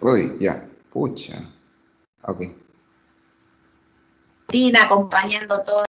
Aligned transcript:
Uy, 0.00 0.38
ya, 0.40 0.66
pucha. 0.90 1.42
Ok. 2.22 2.42
Tina 4.46 4.84
acompañando 4.84 5.62
toda 5.62 5.84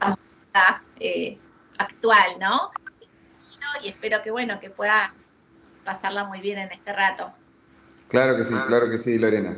la 0.00 0.82
eh, 0.98 1.38
actual, 1.78 2.38
¿no? 2.40 2.70
Y 3.84 3.88
espero 3.88 4.22
que, 4.22 4.30
bueno, 4.30 4.58
que 4.60 4.70
puedas 4.70 5.18
pasarla 5.84 6.24
muy 6.24 6.40
bien 6.40 6.58
en 6.58 6.70
este 6.72 6.92
rato. 6.92 7.32
Claro 8.08 8.36
que 8.36 8.44
sí, 8.44 8.54
claro 8.66 8.90
que 8.90 8.98
sí, 8.98 9.18
Lorena. 9.18 9.56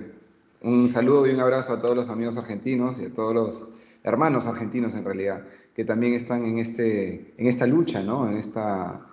Un 0.60 0.88
saludo 0.88 1.26
y 1.26 1.30
un 1.30 1.40
abrazo 1.40 1.72
a 1.72 1.80
todos 1.80 1.96
los 1.96 2.10
amigos 2.10 2.36
argentinos 2.36 2.98
y 2.98 3.06
a 3.06 3.12
todos 3.12 3.34
los 3.34 3.68
hermanos 4.02 4.46
argentinos 4.46 4.94
en 4.94 5.04
realidad, 5.04 5.46
que 5.74 5.84
también 5.84 6.14
están 6.14 6.44
en, 6.44 6.58
este, 6.58 7.34
en 7.38 7.46
esta 7.46 7.66
lucha, 7.66 8.02
¿no? 8.02 8.28
En, 8.28 8.36
esta, 8.36 9.06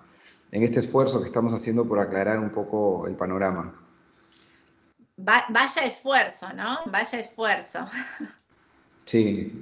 en 0.50 0.62
este 0.62 0.80
esfuerzo 0.80 1.20
que 1.20 1.26
estamos 1.26 1.54
haciendo 1.54 1.86
por 1.86 2.00
aclarar 2.00 2.38
un 2.38 2.50
poco 2.50 3.06
el 3.06 3.14
panorama. 3.14 3.87
Vaya 5.18 5.84
esfuerzo, 5.84 6.52
¿no? 6.52 6.80
Vaya 6.86 7.18
esfuerzo. 7.18 7.86
Sí. 9.04 9.52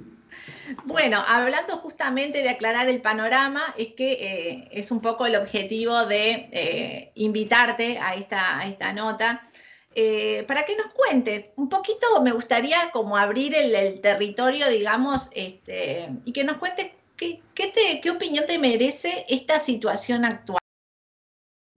Bueno, 0.83 1.23
hablando 1.25 1.77
justamente 1.77 2.41
de 2.41 2.49
aclarar 2.49 2.89
el 2.89 3.01
panorama, 3.01 3.63
es 3.77 3.93
que 3.93 4.11
eh, 4.11 4.67
es 4.71 4.91
un 4.91 5.01
poco 5.01 5.25
el 5.25 5.35
objetivo 5.35 6.05
de 6.05 6.49
eh, 6.51 7.11
invitarte 7.15 7.97
a 7.99 8.15
esta, 8.15 8.59
a 8.59 8.67
esta 8.67 8.93
nota. 8.93 9.41
Eh, 9.95 10.43
para 10.47 10.63
que 10.65 10.75
nos 10.75 10.93
cuentes 10.93 11.51
un 11.55 11.69
poquito, 11.69 12.21
me 12.21 12.31
gustaría 12.31 12.91
como 12.91 13.17
abrir 13.17 13.55
el, 13.55 13.99
territorio, 13.99 14.69
digamos, 14.69 15.29
este, 15.33 16.09
y 16.23 16.33
que 16.33 16.43
nos 16.43 16.57
cuentes 16.57 16.91
qué, 17.15 17.41
te, 17.55 17.99
qué 18.01 18.11
opinión 18.11 18.45
te 18.45 18.59
merece 18.59 19.25
esta 19.27 19.59
situación 19.59 20.23
actual. 20.23 20.61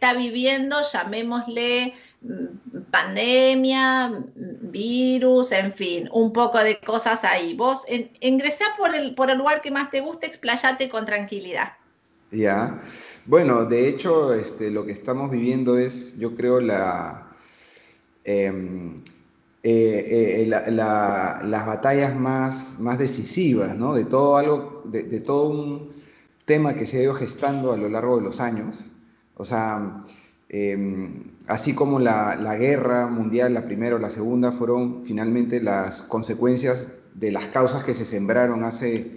Está 0.01 0.15
viviendo, 0.15 0.77
llamémosle 0.81 1.93
mm, 2.23 2.81
pandemia, 2.91 4.25
virus, 4.35 5.53
en 5.53 5.71
fin, 5.71 6.09
un 6.11 6.33
poco 6.33 6.57
de 6.57 6.81
cosas 6.81 7.23
ahí. 7.23 7.53
Vos 7.53 7.83
ingresá 8.21 8.65
por 8.79 8.95
el, 8.95 9.15
por 9.15 9.29
el 9.29 9.37
lugar 9.37 9.61
que 9.61 9.71
más 9.71 9.91
te 9.91 10.01
guste, 10.01 10.27
explayate 10.27 10.89
con 10.89 11.05
tranquilidad. 11.05 11.73
Ya, 12.33 12.81
bueno, 13.27 13.67
de 13.67 13.91
hecho, 13.91 14.33
este, 14.33 14.71
lo 14.71 14.87
que 14.87 14.93
estamos 14.93 15.31
viviendo 15.31 15.77
es, 15.77 16.19
yo 16.19 16.35
creo, 16.35 16.63
la, 16.63 17.29
em, 18.25 18.97
eh, 19.63 20.45
eh, 20.45 20.47
las 20.47 21.67
batallas 21.67 22.17
más, 22.17 22.81
más 22.81 22.99
decisivas, 22.99 23.77
¿no? 23.77 23.93
De 23.93 24.07
todo 24.07 24.39
algo, 24.39 24.83
de, 24.87 25.21
todo 25.21 25.51
un 25.51 25.89
tema 26.47 26.73
que 26.73 26.87
se 26.87 27.01
ha 27.01 27.03
ido 27.03 27.13
gestando 27.13 27.73
a 27.73 27.77
lo 27.77 27.91
largo 27.91 28.17
de 28.17 28.23
los 28.23 28.41
años. 28.41 28.93
O 29.41 29.45
sea, 29.45 30.03
Em, 30.53 31.23
así 31.47 31.75
como 31.75 32.01
la, 32.01 32.57
guerra 32.59 33.07
mundial, 33.07 33.55
la 33.55 33.65
primera 33.67 33.95
o 33.95 33.99
la 34.01 34.11
segunda, 34.11 34.51
fueron 34.51 35.05
finalmente 35.05 35.63
las 35.63 36.03
consecuencias 36.03 36.91
de 37.15 37.31
las 37.31 37.47
causas 37.47 37.85
que 37.85 37.95
se 37.95 38.05
sembraron 38.05 38.65
hace 38.65 39.13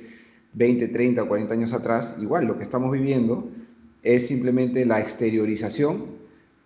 20, 0.53 0.89
30 0.89 1.23
o 1.23 1.27
40 1.27 1.55
años 1.55 1.73
atrás, 1.73 2.17
igual 2.21 2.45
lo 2.45 2.57
que 2.59 2.63
estamos 2.63 2.91
viviendo 2.91 3.49
es 4.03 4.27
simplemente 4.27 4.85
la 4.85 4.99
exteriorización 4.99 6.05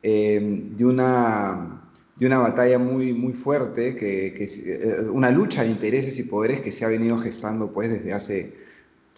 em, 0.04 0.76
de, 0.76 0.86
una, 0.86 1.82
de 2.18 2.26
una 2.26 2.40
batalla 2.40 2.78
muy, 2.78 3.14
muy 3.14 3.32
fuerte, 3.32 3.96
que, 3.96 4.34
que, 4.34 4.44
eh, 4.44 5.10
una 5.10 5.32
lucha 5.32 5.64
de 5.64 5.70
intereses 5.70 6.20
y 6.20 6.24
poderes 6.24 6.60
que 6.60 6.72
se 6.72 6.84
ha 6.84 6.90
venido 6.90 7.18
gestando 7.18 7.72
pues 7.72 7.90
desde 7.90 8.12
hace 8.12 8.54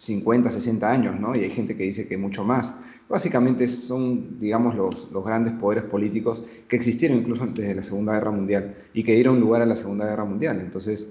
50, 0.00 0.50
60 0.50 0.90
años, 0.90 1.20
¿no? 1.20 1.36
Y 1.36 1.40
hay 1.40 1.50
gente 1.50 1.76
que 1.76 1.82
dice 1.82 2.08
que 2.08 2.16
mucho 2.16 2.42
más. 2.42 2.74
Básicamente 3.06 3.66
son, 3.66 4.38
digamos, 4.38 4.74
los, 4.74 5.12
los, 5.12 5.22
grandes 5.22 5.52
poderes 5.52 5.84
políticos 5.84 6.42
que 6.68 6.76
existieron 6.76 7.18
incluso 7.18 7.46
desde 7.46 7.74
la 7.74 7.82
Segunda 7.82 8.14
Guerra 8.14 8.30
Mundial 8.30 8.74
y 8.94 9.02
que 9.04 9.14
dieron 9.14 9.38
lugar 9.38 9.60
a 9.60 9.66
la 9.66 9.76
Segunda 9.76 10.06
Guerra 10.06 10.24
Mundial. 10.24 10.58
Entonces, 10.60 11.08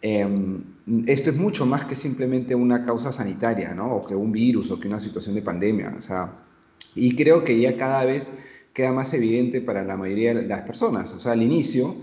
em, 0.00 0.64
esto 1.06 1.28
es 1.28 1.36
mucho 1.36 1.66
más 1.66 1.84
que 1.84 1.94
simplemente 1.94 2.54
una 2.54 2.82
causa 2.82 3.12
sanitaria, 3.12 3.74
¿no? 3.74 3.94
O 3.94 4.06
que 4.06 4.14
un 4.14 4.32
virus 4.32 4.70
o 4.70 4.80
que 4.80 4.88
una 4.88 5.00
situación 5.00 5.34
de 5.34 5.42
pandemia. 5.42 5.92
O 5.94 6.00
sea, 6.00 6.32
y 6.94 7.14
creo 7.14 7.44
que 7.44 7.60
ya 7.60 7.76
cada 7.76 8.06
vez 8.06 8.32
queda 8.72 8.90
más 8.92 9.12
evidente 9.12 9.60
para 9.60 9.84
la 9.84 9.98
mayoría 9.98 10.32
de 10.32 10.46
las 10.46 10.62
personas. 10.62 11.12
O 11.14 11.20
sea, 11.20 11.32
al 11.32 11.42
inicio, 11.42 11.94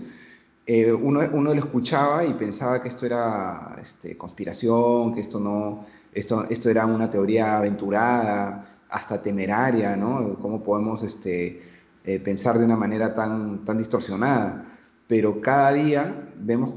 eh, 0.66 0.92
uno, 0.92 1.20
uno, 1.32 1.52
lo 1.52 1.58
escuchaba 1.58 2.24
y 2.24 2.34
pensaba 2.34 2.80
que 2.80 2.88
esto 2.88 3.06
era 3.06 3.76
este, 3.80 4.16
conspiración, 4.16 5.12
que 5.12 5.20
esto 5.20 5.40
no, 5.40 5.84
esto, 6.12 6.44
esto 6.50 6.70
era 6.70 6.86
una 6.86 7.08
teoría 7.08 7.58
aventurada, 7.58 8.64
hasta 8.88 9.22
temeraria, 9.22 9.96
¿no? 9.96 10.38
¿Cómo 10.40 10.62
podemos 10.62 11.02
este, 11.02 11.60
eh, 12.04 12.20
pensar 12.20 12.58
de 12.58 12.64
una 12.64 12.76
manera 12.76 13.14
tan, 13.14 13.64
tan 13.64 13.78
distorsionada? 13.78 14.66
Pero 15.08 15.40
cada 15.40 15.72
día 15.72 16.30
vemos 16.38 16.74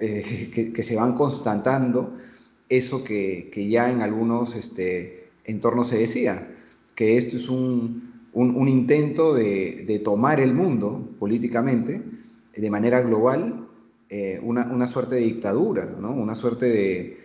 eh, 0.00 0.72
que, 0.74 0.82
se 0.82 0.96
van 0.96 1.14
constatando 1.14 2.14
eso 2.68 3.02
que, 3.02 3.50
que 3.52 3.68
ya 3.68 3.90
en 3.90 4.00
algunos 4.00 4.54
este, 4.54 5.30
entornos 5.44 5.88
se 5.88 5.98
decía, 5.98 6.48
que 6.94 7.16
esto 7.16 7.36
es 7.36 7.48
un, 7.48 8.28
un, 8.32 8.68
intento 8.68 9.34
de, 9.34 9.84
de, 9.86 9.98
tomar 9.98 10.38
el 10.40 10.54
mundo 10.54 11.10
políticamente 11.18 12.02
de 12.56 12.70
manera 12.70 13.00
global, 13.00 13.68
eh, 14.08 14.38
una, 14.42 14.66
una, 14.66 14.86
suerte 14.86 15.16
de 15.16 15.22
dictadura, 15.22 15.86
¿no? 15.98 16.12
una 16.12 16.34
suerte 16.34 16.66
de, 16.66 17.18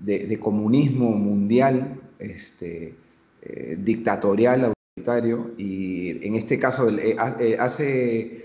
de, 0.00 0.38
comunismo 0.38 1.10
mundial, 1.10 2.00
este, 2.18 2.94
eh, 3.42 3.76
dictatorial, 3.78 4.64
autoritario, 4.64 5.52
y 5.56 6.24
en 6.26 6.34
este 6.34 6.58
caso 6.58 6.88
eh, 6.90 7.16
eh, 7.40 7.56
hace 7.58 8.42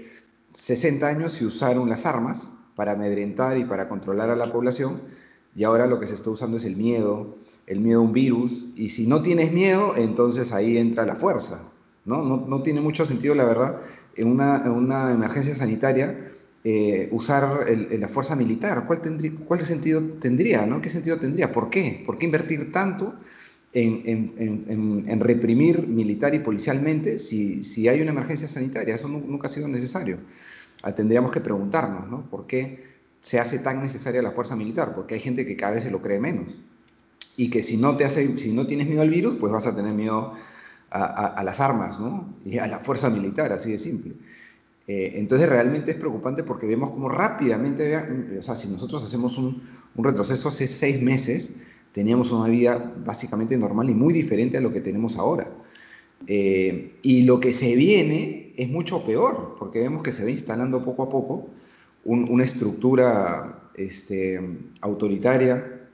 60 0.54 1.08
años 1.08 1.34
se 1.34 1.46
usaron 1.46 1.90
las 1.90 2.06
armas 2.06 2.52
para 2.76 2.94
amedrentar 2.94 3.58
y 3.58 3.66
para 3.66 3.88
controlar 3.88 4.30
a 4.30 4.36
la 4.36 4.52
población, 4.52 5.02
y 5.56 5.64
ahora 5.64 5.86
lo 5.86 6.00
que 6.00 6.08
se 6.08 6.16
está 6.16 6.32
usando 6.32 6.58
es 6.58 6.66
el 6.66 6.76
miedo, 6.76 7.38
el 7.68 7.80
miedo 7.80 8.00
a 8.00 8.04
un 8.04 8.14
virus, 8.14 8.70
y 8.76 8.90
si 8.90 9.08
no 9.08 9.22
tienes 9.22 9.52
miedo, 9.52 9.96
entonces 9.96 10.52
ahí 10.52 10.78
entra 10.78 11.06
la 11.06 11.16
fuerza, 11.16 11.62
¿no? 12.06 12.24
No, 12.24 12.62
tiene 12.64 12.82
mucho 12.82 13.06
sentido, 13.06 13.36
la 13.36 13.46
verdad, 13.46 13.80
en 14.16 14.28
una, 14.28 14.64
en 14.66 14.72
una 14.72 15.12
emergencia 15.12 15.54
sanitaria 15.56 16.20
usar 17.12 17.66
la 17.68 18.08
fuerza 18.08 18.36
militar. 18.36 18.86
¿Cuál, 18.88 19.02
tendría, 19.02 19.32
¿Cuál 19.46 19.62
sentido 19.62 20.02
tendría? 20.20 20.66
¿no? 20.66 20.82
¿Qué 20.82 20.90
sentido 20.90 21.18
tendría? 21.18 21.52
¿Por 21.52 21.70
qué? 21.70 22.04
¿Por 22.06 22.18
qué 22.18 22.26
invertir 22.26 22.72
tanto 22.72 23.16
en, 23.74 25.20
reprimir 25.20 25.88
militar 25.88 26.36
y 26.36 26.40
policialmente 26.40 27.20
si, 27.20 27.64
si, 27.64 27.88
hay 27.88 28.02
una 28.02 28.12
emergencia 28.12 28.48
sanitaria. 28.48 28.96
Eso 28.96 29.08
nunca 29.08 29.48
ha 29.48 29.50
sido 29.50 29.68
necesario. 29.68 30.20
Ah, 30.84 30.94
tendríamos 30.94 31.32
que 31.32 31.42
preguntarnos, 31.42 32.10
¿no? 32.10 32.30
¿Por 32.30 32.46
qué 32.46 32.84
se 33.22 33.40
hace 33.40 33.60
tan 33.60 33.82
necesaria 33.82 34.22
la 34.22 34.32
fuerza 34.32 34.56
militar? 34.56 34.94
Porque 34.94 35.16
hay 35.16 35.22
gente 35.22 35.46
que 35.46 35.56
cada 35.56 35.74
vez 35.74 35.84
se 35.84 35.92
lo 35.92 36.02
cree 36.02 36.20
menos. 36.20 36.58
Y 37.36 37.50
que 37.50 37.64
si 37.64 37.78
no, 37.78 37.98
te 37.98 38.06
hace, 38.06 38.38
si 38.38 38.54
no 38.54 38.68
tienes 38.68 38.88
miedo 38.88 39.02
al 39.02 39.10
virus, 39.10 39.38
pues 39.40 39.52
vas 39.52 39.66
a 39.66 39.76
tener 39.76 39.94
miedo 39.94 40.34
a, 40.92 41.42
las 41.44 41.60
armas, 41.60 42.00
¿no? 42.00 42.36
Y 42.46 42.60
a 42.60 42.68
la 42.68 42.78
fuerza 42.78 43.10
militar, 43.10 43.52
así 43.52 43.72
de 43.72 43.80
simple. 43.80 44.14
Eh, 44.88 45.14
entonces 45.16 45.48
realmente 45.48 45.92
es 45.92 45.98
preocupante 45.98 46.44
porque 46.44 46.68
vemos 46.68 46.90
cómo 46.90 47.08
rápidamente, 47.08 48.38
o 48.38 48.42
sea, 48.42 48.56
si 48.56 48.68
nosotros 48.68 49.04
hacemos 49.04 49.38
un, 49.38 49.62
retroceso 49.96 50.50
hace 50.50 50.68
seis 50.68 51.02
meses, 51.02 51.64
teníamos 51.92 52.32
una 52.32 52.50
vida 52.50 52.94
básicamente 53.06 53.58
normal 53.58 53.90
y 53.90 53.94
muy 53.94 54.14
diferente 54.14 54.58
a 54.58 54.62
lo 54.62 54.74
que 54.74 54.82
tenemos 54.82 55.18
ahora. 55.18 55.50
Eh, 56.26 56.96
y 57.02 57.24
lo 57.24 57.40
que 57.40 57.54
se 57.54 57.76
viene 57.76 58.54
es 58.58 58.70
mucho 58.70 59.04
peor, 59.06 59.56
porque 59.60 59.80
vemos 59.80 60.04
que 60.04 60.12
se 60.12 60.24
va 60.24 60.32
instalando 60.32 60.84
poco 60.84 61.04
a 61.04 61.10
poco 61.10 61.50
una 62.06 62.44
estructura 62.44 63.70
este, 63.76 64.42
autoritaria, 64.82 65.88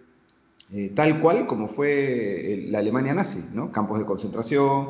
eh, 0.73 0.91
tal 0.95 1.19
cual 1.19 1.45
como 1.45 1.67
fue 1.67 2.65
la 2.69 2.79
Alemania 2.79 3.13
nazi, 3.13 3.43
¿no? 3.53 3.71
campos 3.71 3.99
de 3.99 4.05
concentración, 4.05 4.87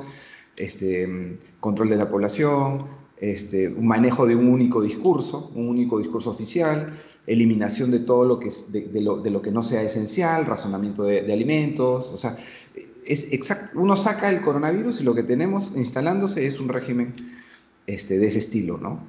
este, 0.56 1.38
control 1.60 1.90
de 1.90 1.98
la 1.98 2.10
población, 2.10 2.80
este, 3.20 3.68
un 3.68 3.86
manejo 3.86 4.26
de 4.26 4.36
un 4.36 4.48
único 4.48 4.82
discurso, 4.82 5.52
un 5.56 5.68
único 5.68 6.00
discurso 6.00 6.30
oficial, 6.30 6.94
eliminación 7.28 7.92
de 7.92 8.00
todo 8.00 8.26
lo 8.26 8.40
que, 8.40 8.50
de, 8.70 9.02
lo, 9.02 9.42
que 9.42 9.52
no 9.52 9.62
sea 9.62 9.82
esencial, 9.82 10.46
razonamiento 10.46 11.04
de, 11.04 11.32
alimentos, 11.32 12.12
o 12.12 12.18
sea, 12.18 12.36
es 13.06 13.28
uno 13.74 13.96
saca 13.96 14.30
el 14.30 14.42
coronavirus 14.42 15.02
y 15.02 15.04
lo 15.04 15.16
que 15.16 15.24
tenemos 15.24 15.72
instalándose 15.76 16.46
es 16.46 16.60
un 16.60 16.70
régimen 16.70 17.16
este, 17.88 18.20
de 18.20 18.28
ese 18.28 18.40
estilo, 18.40 18.78
¿no? 18.78 19.04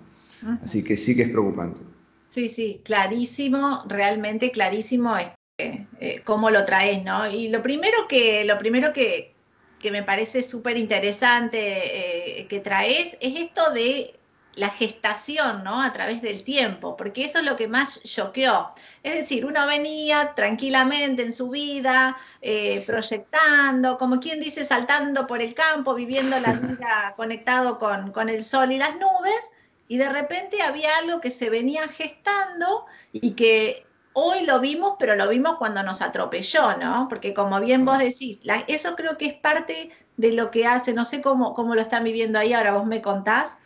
Así 0.62 0.82
que 0.82 0.96
sí 0.96 1.14
que 1.14 1.22
es 1.22 1.30
preocupante. 1.30 1.82
Sí, 2.28 2.48
sí, 2.48 2.80
clarísimo, 2.82 3.82
realmente 3.86 4.50
clarísimo 4.50 5.16
este, 5.18 5.86
eh, 6.00 6.22
cómo 6.24 6.50
lo 6.50 6.64
traes, 6.64 7.04
¿no? 7.04 7.30
Y 7.30 7.48
lo 7.48 7.62
primero 7.62 8.08
que, 8.08 8.44
lo 8.44 8.56
primero 8.56 8.92
que, 8.92 9.34
que 9.80 9.90
me 9.90 10.02
parece 10.02 10.42
súper 10.42 10.76
interesante 10.76 12.40
eh, 12.40 12.46
que 12.46 12.60
traes 12.60 13.16
es 13.20 13.40
esto 13.40 13.72
de 13.72 14.20
la 14.54 14.68
gestación, 14.68 15.64
¿no? 15.64 15.80
A 15.80 15.92
través 15.92 16.22
del 16.22 16.44
tiempo, 16.44 16.96
porque 16.96 17.24
eso 17.24 17.38
es 17.38 17.44
lo 17.44 17.56
que 17.56 17.68
más 17.68 18.02
choqueó. 18.02 18.72
Es 19.02 19.14
decir, 19.14 19.46
uno 19.46 19.66
venía 19.66 20.34
tranquilamente 20.34 21.22
en 21.22 21.32
su 21.32 21.50
vida, 21.50 22.16
eh, 22.42 22.82
proyectando, 22.86 23.96
como 23.96 24.20
quien 24.20 24.40
dice, 24.40 24.64
saltando 24.64 25.26
por 25.26 25.40
el 25.40 25.54
campo, 25.54 25.94
viviendo 25.94 26.38
la 26.40 26.52
vida 26.54 27.14
conectado 27.16 27.78
con, 27.78 28.10
con 28.10 28.28
el 28.28 28.42
sol 28.42 28.72
y 28.72 28.78
las 28.78 28.94
nubes, 28.96 29.50
y 29.88 29.96
de 29.96 30.08
repente 30.08 30.62
había 30.62 30.96
algo 30.98 31.20
que 31.20 31.30
se 31.30 31.50
venía 31.50 31.88
gestando 31.88 32.86
y 33.12 33.32
que 33.32 33.86
hoy 34.12 34.44
lo 34.44 34.60
vimos, 34.60 34.94
pero 34.98 35.16
lo 35.16 35.28
vimos 35.28 35.56
cuando 35.58 35.82
nos 35.82 36.02
atropelló, 36.02 36.76
¿no? 36.78 37.06
Porque 37.08 37.34
como 37.34 37.60
bien 37.60 37.84
vos 37.84 37.98
decís, 37.98 38.40
eso 38.66 38.96
creo 38.96 39.16
que 39.16 39.26
es 39.26 39.34
parte 39.34 39.90
de 40.16 40.32
lo 40.32 40.50
que 40.50 40.66
hace, 40.66 40.92
no 40.92 41.04
sé 41.04 41.20
cómo, 41.20 41.54
cómo 41.54 41.74
lo 41.74 41.80
están 41.80 42.04
viviendo 42.04 42.38
ahí, 42.38 42.52
ahora 42.52 42.72
vos 42.72 42.86
me 42.86 43.00
contás, 43.00 43.56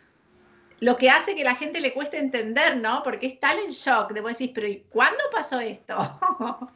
lo 0.79 0.97
que 0.97 1.09
hace 1.09 1.35
que 1.35 1.43
la 1.43 1.55
gente 1.55 1.79
le 1.79 1.93
cueste 1.93 2.19
entender, 2.19 2.77
¿no? 2.77 3.01
Porque 3.03 3.27
es 3.27 3.39
tal 3.39 3.59
en 3.59 3.71
shock, 3.71 4.13
de 4.13 4.21
vos 4.21 4.37
decís, 4.37 4.51
pero 4.53 4.67
¿y 4.67 4.83
cuándo 4.89 5.19
pasó 5.31 5.59
esto? 5.59 5.95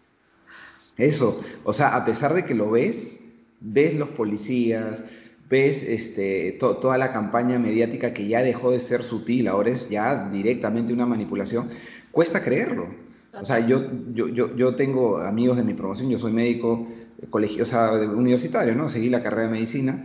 Eso, 0.97 1.39
o 1.63 1.71
sea, 1.71 1.95
a 1.95 2.03
pesar 2.03 2.33
de 2.33 2.45
que 2.45 2.53
lo 2.53 2.71
ves, 2.71 3.21
ves 3.61 3.95
los 3.95 4.09
policías, 4.09 5.03
ves 5.49 5.81
este, 5.83 6.51
toda 6.59 6.97
la 6.97 7.13
campaña 7.13 7.57
mediática 7.57 8.13
que 8.13 8.27
ya 8.27 8.41
dejó 8.41 8.71
de 8.71 8.81
ser 8.81 9.03
sutil, 9.03 9.47
ahora 9.47 9.69
es 9.69 9.89
ya 9.89 10.27
directamente 10.29 10.91
una 10.91 11.05
manipulación, 11.05 11.69
cuesta 12.11 12.43
creerlo. 12.43 13.08
O 13.33 13.45
sea, 13.45 13.65
yo, 13.65 13.81
yo, 14.13 14.27
yo, 14.27 14.75
tengo 14.75 15.17
amigos 15.19 15.57
de 15.57 15.63
mi 15.63 15.73
promoción, 15.73 16.09
yo 16.09 16.17
soy 16.17 16.33
médico 16.33 16.87
colegio, 17.29 17.63
o 17.63 17.65
sea, 17.65 17.91
universitario, 17.91 18.75
¿no? 18.75 18.89
Seguí 18.89 19.09
la 19.09 19.21
carrera 19.21 19.43
de 19.43 19.49
medicina 19.51 20.03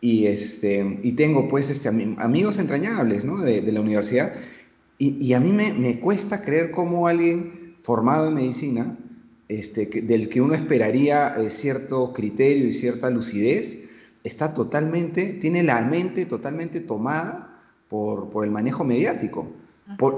y, 0.00 0.26
este, 0.26 1.00
y 1.02 1.12
tengo 1.12 1.48
pues 1.48 1.70
este, 1.70 1.88
amigos 1.88 2.58
entrañables, 2.58 3.24
¿no? 3.24 3.38
De, 3.38 3.60
la 3.60 3.80
universidad 3.80 4.32
y, 4.96 5.22
y 5.22 5.34
a 5.34 5.40
mí 5.40 5.52
me, 5.52 5.72
me, 5.74 6.00
cuesta 6.00 6.42
creer 6.42 6.70
cómo 6.70 7.08
alguien 7.08 7.76
formado 7.82 8.28
en 8.28 8.34
medicina 8.34 8.96
este, 9.48 9.86
del 9.86 10.30
que 10.30 10.40
uno 10.40 10.54
esperaría 10.54 11.34
eh, 11.36 11.50
cierto 11.50 12.12
criterio 12.14 12.66
y 12.66 12.72
cierta 12.72 13.10
lucidez, 13.10 13.78
está 14.24 14.54
totalmente, 14.54 15.34
tiene 15.34 15.62
la 15.62 15.82
mente 15.82 16.24
totalmente 16.24 16.80
tomada 16.80 17.60
por, 17.88 18.30
por 18.30 18.46
el 18.46 18.50
manejo 18.50 18.84
mediático. 18.84 19.52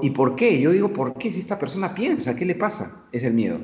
¿Y 0.01 0.11
por 0.11 0.35
qué? 0.35 0.59
Yo 0.59 0.71
digo, 0.71 0.93
¿por 0.93 1.17
qué 1.17 1.29
si 1.29 1.39
esta 1.39 1.59
persona 1.59 1.93
piensa? 1.93 2.35
¿Qué 2.35 2.45
le 2.45 2.55
pasa? 2.55 3.03
Es 3.11 3.23
el 3.23 3.33
miedo. 3.33 3.59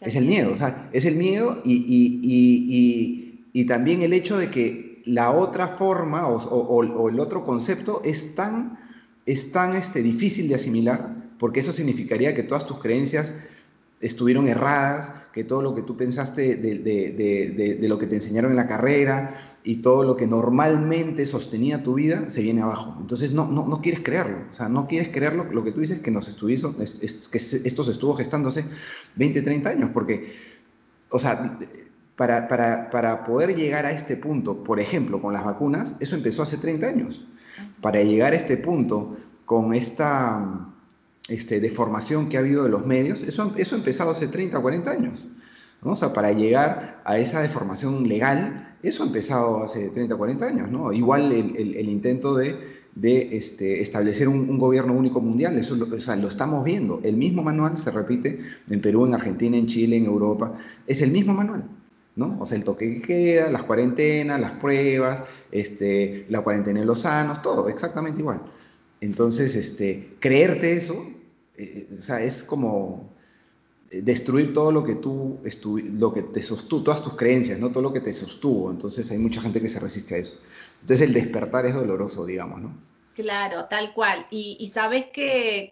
Es 0.00 0.16
el, 0.16 0.26
miedo, 0.26 0.52
o 0.52 0.56
sea, 0.56 0.88
es 0.92 1.04
el 1.04 1.14
miedo 1.14 1.60
y, 1.64 1.74
y, 1.74 2.20
y, 2.22 3.44
y, 3.52 3.64
también 3.66 4.02
el 4.02 4.12
hecho 4.12 4.36
de 4.36 4.50
que 4.50 5.00
la 5.04 5.30
otra 5.30 5.68
forma 5.68 6.26
o, 6.28 6.36
o, 6.36 7.08
el 7.08 7.20
otro 7.20 7.44
concepto 7.44 8.02
es 8.04 8.34
tan, 8.34 8.78
es 9.26 9.52
tan 9.52 9.76
este, 9.76 10.02
difícil 10.02 10.48
de 10.48 10.56
asimilar, 10.56 11.30
porque 11.38 11.60
eso 11.60 11.72
significaría 11.72 12.34
que 12.34 12.42
todas 12.42 12.66
tus 12.66 12.78
creencias 12.78 13.34
estuvieron 14.02 14.48
erradas, 14.48 15.12
que 15.32 15.44
todo 15.44 15.62
lo 15.62 15.74
que 15.74 15.82
tú 15.82 15.96
pensaste 15.96 16.56
de, 16.56 17.88
lo 17.88 17.98
que 17.98 18.06
te 18.08 18.16
enseñaron 18.16 18.50
en 18.50 18.56
la 18.56 18.66
carrera 18.66 19.40
y 19.62 19.76
todo 19.76 20.02
lo 20.02 20.16
que 20.16 20.26
normalmente 20.26 21.24
sostenía 21.24 21.84
tu 21.84 21.94
vida 21.94 22.28
se 22.28 22.42
viene 22.42 22.62
abajo. 22.62 22.96
Entonces 23.00 23.32
no, 23.32 23.46
no, 23.46 23.66
no 23.66 23.80
quieres 23.80 24.00
creerlo, 24.00 24.38
o 24.50 24.52
sea, 24.54 24.68
no 24.68 24.88
quieres 24.88 25.08
creerlo 25.08 25.44
lo 25.44 25.62
que 25.62 25.70
tú 25.70 25.80
dices 25.80 26.00
que, 26.00 26.10
nos 26.10 26.28
estuvieron, 26.28 26.74
que 26.74 27.38
esto 27.38 27.84
se 27.84 27.90
estuvo 27.92 28.14
gestando 28.14 28.48
hace 28.48 28.64
20, 29.14 29.40
30 29.40 29.70
años, 29.70 29.90
porque, 29.94 30.32
o 31.10 31.18
sea, 31.18 31.58
para, 32.16 32.48
para, 32.48 32.90
para 32.90 33.24
poder 33.24 33.54
llegar 33.54 33.86
a 33.86 33.92
este 33.92 34.16
punto, 34.16 34.64
por 34.64 34.80
ejemplo, 34.80 35.22
con 35.22 35.32
las 35.32 35.44
vacunas, 35.44 35.94
eso 36.00 36.16
empezó 36.16 36.42
hace 36.42 36.56
30 36.56 36.86
años. 36.86 37.24
Para 37.80 38.02
llegar 38.02 38.32
a 38.32 38.36
este 38.36 38.56
punto 38.56 39.16
con 39.44 39.74
esta 39.74 40.71
este, 41.28 41.60
deformación 41.60 42.28
que 42.28 42.36
ha 42.36 42.40
habido 42.40 42.64
de 42.64 42.70
los 42.70 42.86
medios, 42.86 43.22
eso, 43.22 43.52
eso 43.56 43.74
ha 43.74 43.78
empezado 43.78 44.10
hace 44.10 44.26
30 44.26 44.58
o 44.58 44.62
40 44.62 44.90
años. 44.90 45.26
¿no? 45.82 45.92
O 45.92 46.12
para 46.12 46.32
llegar 46.32 47.02
a 47.04 47.18
esa 47.18 47.40
deformación 47.40 48.08
legal, 48.08 48.76
eso 48.82 49.02
ha 49.02 49.06
empezado 49.06 49.62
hace 49.62 49.88
30 49.88 50.14
o 50.14 50.18
40 50.18 50.46
años. 50.46 50.70
¿no? 50.70 50.92
Igual 50.92 51.32
el, 51.32 51.88
intento 51.88 52.34
de, 52.34 52.56
de 52.94 53.36
este, 53.36 53.80
establecer 53.80 54.28
un, 54.28 54.58
gobierno 54.58 54.94
único 54.94 55.20
mundial, 55.20 55.56
eso 55.58 55.76
lo, 55.76 55.94
o 55.94 55.98
sea, 55.98 56.16
lo 56.16 56.28
estamos 56.28 56.64
viendo. 56.64 57.00
El 57.04 57.16
mismo 57.16 57.42
manual 57.42 57.78
se 57.78 57.90
repite 57.90 58.38
en 58.68 58.80
Perú, 58.80 59.06
en 59.06 59.14
Argentina, 59.14 59.56
en 59.56 59.66
Chile, 59.66 59.96
en 59.96 60.06
Europa. 60.06 60.52
Es 60.86 61.02
el 61.02 61.10
mismo 61.10 61.34
manual. 61.34 61.68
¿no? 62.14 62.36
O 62.40 62.46
sea, 62.46 62.58
el 62.58 62.64
toque 62.64 62.94
que 62.94 63.02
queda, 63.02 63.50
las 63.50 63.62
cuarentenas, 63.62 64.40
las 64.40 64.52
pruebas, 64.52 65.22
este, 65.50 66.26
la 66.28 66.42
cuarentena 66.42 66.80
en 66.80 66.86
los 66.86 67.00
sanos, 67.00 67.40
todo 67.40 67.68
exactamente 67.68 68.20
igual. 68.20 68.42
Entonces, 69.02 69.56
este, 69.56 70.16
creerte 70.20 70.74
eso, 70.74 71.04
eh, 71.58 71.88
o 71.98 72.02
sea, 72.02 72.22
es 72.22 72.44
como 72.44 73.12
eh, 73.90 74.00
destruir 74.00 74.54
todo 74.54 74.70
lo 74.70 74.84
que 74.84 74.94
tú, 74.94 75.40
lo 75.74 76.14
que 76.14 76.22
te 76.22 76.40
sostuvo, 76.40 76.84
todas 76.84 77.02
tus 77.02 77.16
creencias, 77.16 77.58
¿no? 77.58 77.70
Todo 77.70 77.82
lo 77.82 77.92
que 77.92 78.00
te 78.00 78.12
sostuvo. 78.12 78.70
Entonces 78.70 79.10
hay 79.10 79.18
mucha 79.18 79.40
gente 79.40 79.60
que 79.60 79.66
se 79.66 79.80
resiste 79.80 80.14
a 80.14 80.18
eso. 80.18 80.38
Entonces 80.82 81.08
el 81.08 81.12
despertar 81.12 81.66
es 81.66 81.74
doloroso, 81.74 82.24
digamos, 82.24 82.62
¿no? 82.62 82.78
Claro, 83.16 83.64
tal 83.64 83.92
cual. 83.92 84.24
Y, 84.30 84.70
sabes 84.72 85.06
qué, 85.12 85.68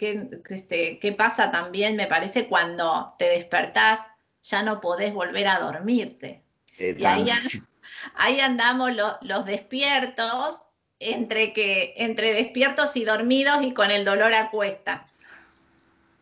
este, 0.49 0.99
qué 0.99 1.13
pasa 1.13 1.53
también, 1.53 1.95
me 1.95 2.09
parece, 2.09 2.49
cuando 2.49 3.15
te 3.17 3.27
despertás, 3.27 4.01
ya 4.43 4.65
no 4.65 4.81
podés 4.81 5.15
volver 5.15 5.47
a 5.47 5.61
dormirte. 5.61 6.43
Eh, 6.79 6.97
y 6.99 7.05
ahí, 7.05 8.41
andamos 8.41 8.91
los 9.23 9.47
despiertos 9.47 10.63
entre, 11.01 11.53
que, 11.53 11.95
entre 11.97 12.35
despiertos 12.35 12.95
y 12.97 13.05
dormidos 13.05 13.63
y 13.63 13.73
con 13.73 13.91
el 13.91 14.05
dolor 14.05 14.35
a 14.35 14.51
cuesta. 14.51 15.09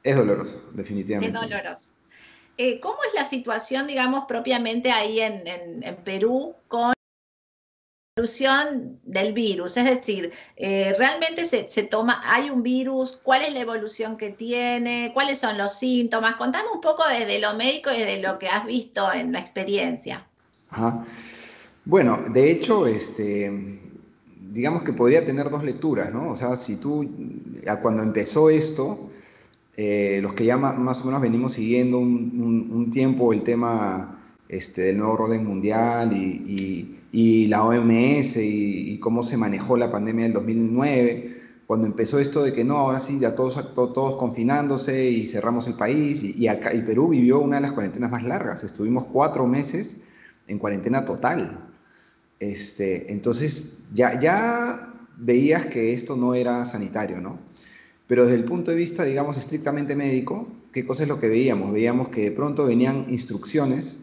Es 0.03 0.17
doloroso, 0.17 0.63
definitivamente. 0.73 1.37
Es 1.37 1.51
doloroso. 1.51 1.91
Eh, 2.57 2.81
¿Cómo 2.81 2.99
es 3.07 3.15
la 3.15 3.25
situación, 3.25 3.87
digamos, 3.87 4.25
propiamente 4.27 4.91
ahí 4.91 5.21
en, 5.21 5.45
Perú 6.05 6.55
con 6.67 6.89
la 6.89 6.95
evolución 8.17 9.01
del 9.05 9.33
virus? 9.33 9.77
Es 9.77 9.85
decir, 9.85 10.33
eh, 10.57 10.95
¿realmente 10.99 11.45
se, 11.45 11.69
se, 11.69 11.83
toma, 11.85 12.23
hay 12.25 12.51
un 12.51 12.63
virus? 12.63 13.19
¿Cuál 13.23 13.43
es 13.43 13.53
la 13.53 13.61
evolución 13.61 14.17
que 14.17 14.31
tiene? 14.31 15.11
¿Cuáles 15.15 15.39
son 15.39 15.59
los 15.59 15.75
síntomas? 15.79 16.37
Contame 16.37 16.69
un 16.73 16.81
poco 16.81 17.05
desde 17.09 17.39
lo 17.39 17.55
médico 17.55 17.91
y 17.93 17.99
desde 17.99 18.23
lo 18.23 18.39
que 18.39 18.49
has 18.49 18.65
visto 18.65 19.13
en 19.13 19.33
la 19.33 19.41
experiencia. 19.41 20.27
Ajá. 20.71 21.05
Bueno, 21.85 22.23
de 22.29 22.51
hecho, 22.51 22.87
este, 22.87 23.51
digamos 24.53 24.83
que 24.83 24.93
podría 24.93 25.25
tener 25.25 25.51
dos 25.51 25.65
lecturas, 25.65 26.13
¿no? 26.13 26.31
O 26.31 26.37
sea, 26.37 26.57
si 26.57 26.77
tú, 26.77 27.09
cuando 27.83 28.03
empezó 28.03 28.51
esto, 28.51 29.09
eh, 29.77 30.19
los 30.23 30.35
que 30.35 30.45
ya 30.45 30.57
más 30.57 31.03
o 31.03 31.05
menos 31.05 31.21
venimos 31.21 31.53
siguiendo 31.53 31.99
un, 31.99 32.91
tiempo 32.91 33.33
el 33.33 33.43
tema 33.43 34.19
este, 34.49 34.83
del 34.83 34.99
nuevo 34.99 35.13
orden 35.15 35.47
mundial 35.47 36.13
y, 36.13 37.47
la 37.49 37.65
OMS 37.65 38.37
y, 38.39 38.99
cómo 39.01 39.23
se 39.23 39.37
manejó 39.37 39.77
la 39.77 39.91
pandemia 39.91 40.25
del 40.25 40.33
2009, 40.33 41.37
cuando 41.67 41.87
empezó 41.87 42.19
esto 42.19 42.43
de 42.43 42.53
que 42.53 42.65
no, 42.65 42.79
ahora 42.79 42.99
sí, 42.99 43.19
ya 43.21 43.35
todos, 43.35 43.75
todos, 43.75 44.17
confinándose 44.17 45.11
y 45.11 45.27
cerramos 45.27 45.67
el 45.67 45.75
país, 45.75 46.23
y, 46.23 46.49
acá, 46.49 46.71
Perú 46.85 47.09
vivió 47.09 47.41
una 47.41 47.57
de 47.57 47.63
las 47.63 47.73
cuarentenas 47.73 48.11
más 48.11 48.25
largas, 48.25 48.65
estuvimos 48.65 49.05
cuatro 49.05 49.47
meses 49.47 49.99
en 50.47 50.59
cuarentena 50.59 51.05
total. 51.05 51.68
Este, 52.41 53.13
entonces 53.13 53.81
ya, 53.95 54.19
ya 54.21 54.95
veías 55.17 55.67
que 55.67 55.93
esto 55.93 56.17
no 56.17 56.35
era 56.35 56.65
sanitario, 56.65 57.21
¿no? 57.21 57.39
Pero 58.07 58.25
desde 58.25 58.37
el 58.37 58.45
punto 58.45 58.71
de 58.71 58.77
vista, 58.77 59.05
digamos, 59.05 59.37
estrictamente 59.37 59.97
médico, 59.97 60.49
¿qué 60.73 60.85
cosa 60.87 61.03
es 61.03 61.09
lo 61.09 61.21
que 61.21 61.29
veíamos? 61.29 61.73
Veíamos 61.73 62.09
que 62.09 62.23
de 62.23 62.31
pronto 62.31 62.67
venían 62.67 63.07
instrucciones 63.09 64.01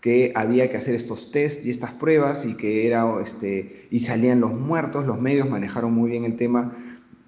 que 0.00 0.32
había 0.34 0.68
que 0.70 0.76
hacer 0.76 0.94
estos 0.94 1.30
test 1.30 1.64
y 1.66 1.70
estas 1.70 1.92
pruebas 1.92 2.46
y 2.46 2.54
que 2.54 2.86
era, 2.86 3.04
este, 3.22 3.86
y 3.90 4.00
salían 4.00 4.40
los 4.40 4.58
muertos, 4.58 5.06
los 5.06 5.20
medios 5.20 5.48
manejaron 5.48 5.92
muy 5.92 6.10
bien 6.10 6.24
el 6.24 6.36
tema 6.36 6.74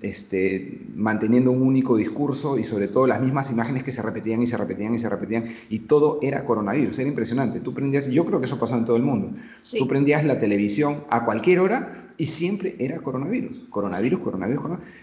este, 0.03 0.81
manteniendo 0.95 1.53
un 1.53 1.63
único 1.63 1.97
discurso 1.97 2.59
y 2.59 2.65
sobre 2.65 2.89
todo 2.89 3.07
las 3.07 3.21
mismas 3.21 3.51
imágenes 3.51 3.83
que 3.83 3.93
se 3.93 4.03
repetían 4.03 4.43
y 4.43 4.47
se 4.47 4.57
repetían 4.57 4.95
y 4.95 4.99
se 4.99 5.09
repetían 5.09 5.45
y 5.71 5.81
todo 5.81 6.19
era 6.23 6.45
coronavirus, 6.45 6.99
era 6.99 7.09
impresionante. 7.09 7.61
Tú 7.61 7.73
prendías, 7.73 8.09
yo 8.11 8.25
creo 8.25 8.41
que 8.41 8.47
eso 8.47 8.59
pasaba 8.59 8.81
en 8.81 8.85
todo 8.85 8.97
el 8.97 9.03
mundo, 9.03 9.31
tú 9.79 9.87
prendías 9.87 10.25
la 10.25 10.41
televisión 10.41 11.05
a 11.09 11.25
cualquier 11.25 11.61
hora 11.61 12.11
y 12.19 12.27
siempre 12.27 12.75
era 12.79 13.01
coronavirus, 13.01 13.65
coronavirus, 13.71 14.21
coronavirus, 14.21 14.61
coronavirus. 14.61 14.97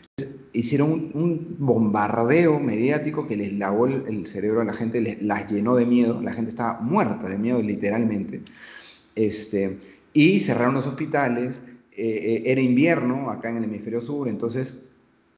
hicieron 0.54 1.12
un, 1.14 1.56
bombardeo 1.60 2.60
mediático 2.60 3.26
que 3.26 3.38
les 3.38 3.54
lavó 3.54 3.88
el, 3.88 4.26
cerebro 4.28 4.62
a 4.62 4.66
la 4.66 4.74
gente, 4.74 5.02
les, 5.02 5.22
las 5.22 5.52
llenó 5.52 5.76
de 5.76 5.86
miedo, 5.86 6.22
la 6.22 6.34
gente 6.34 6.50
estaba 6.50 6.80
muerta 6.82 7.30
de 7.30 7.38
miedo 7.38 7.62
literalmente. 7.62 8.42
Este, 9.16 9.78
y 10.14 10.40
cerraron 10.40 10.76
los 10.76 10.88
hospitales, 10.88 11.64
eh, 11.92 12.36
eh, 12.36 12.44
era 12.46 12.62
invierno 12.62 13.30
acá 13.30 13.50
en 13.50 13.58
el 13.58 13.66
hemisferio 13.66 14.02
sur, 14.02 14.28
entonces 14.28 14.76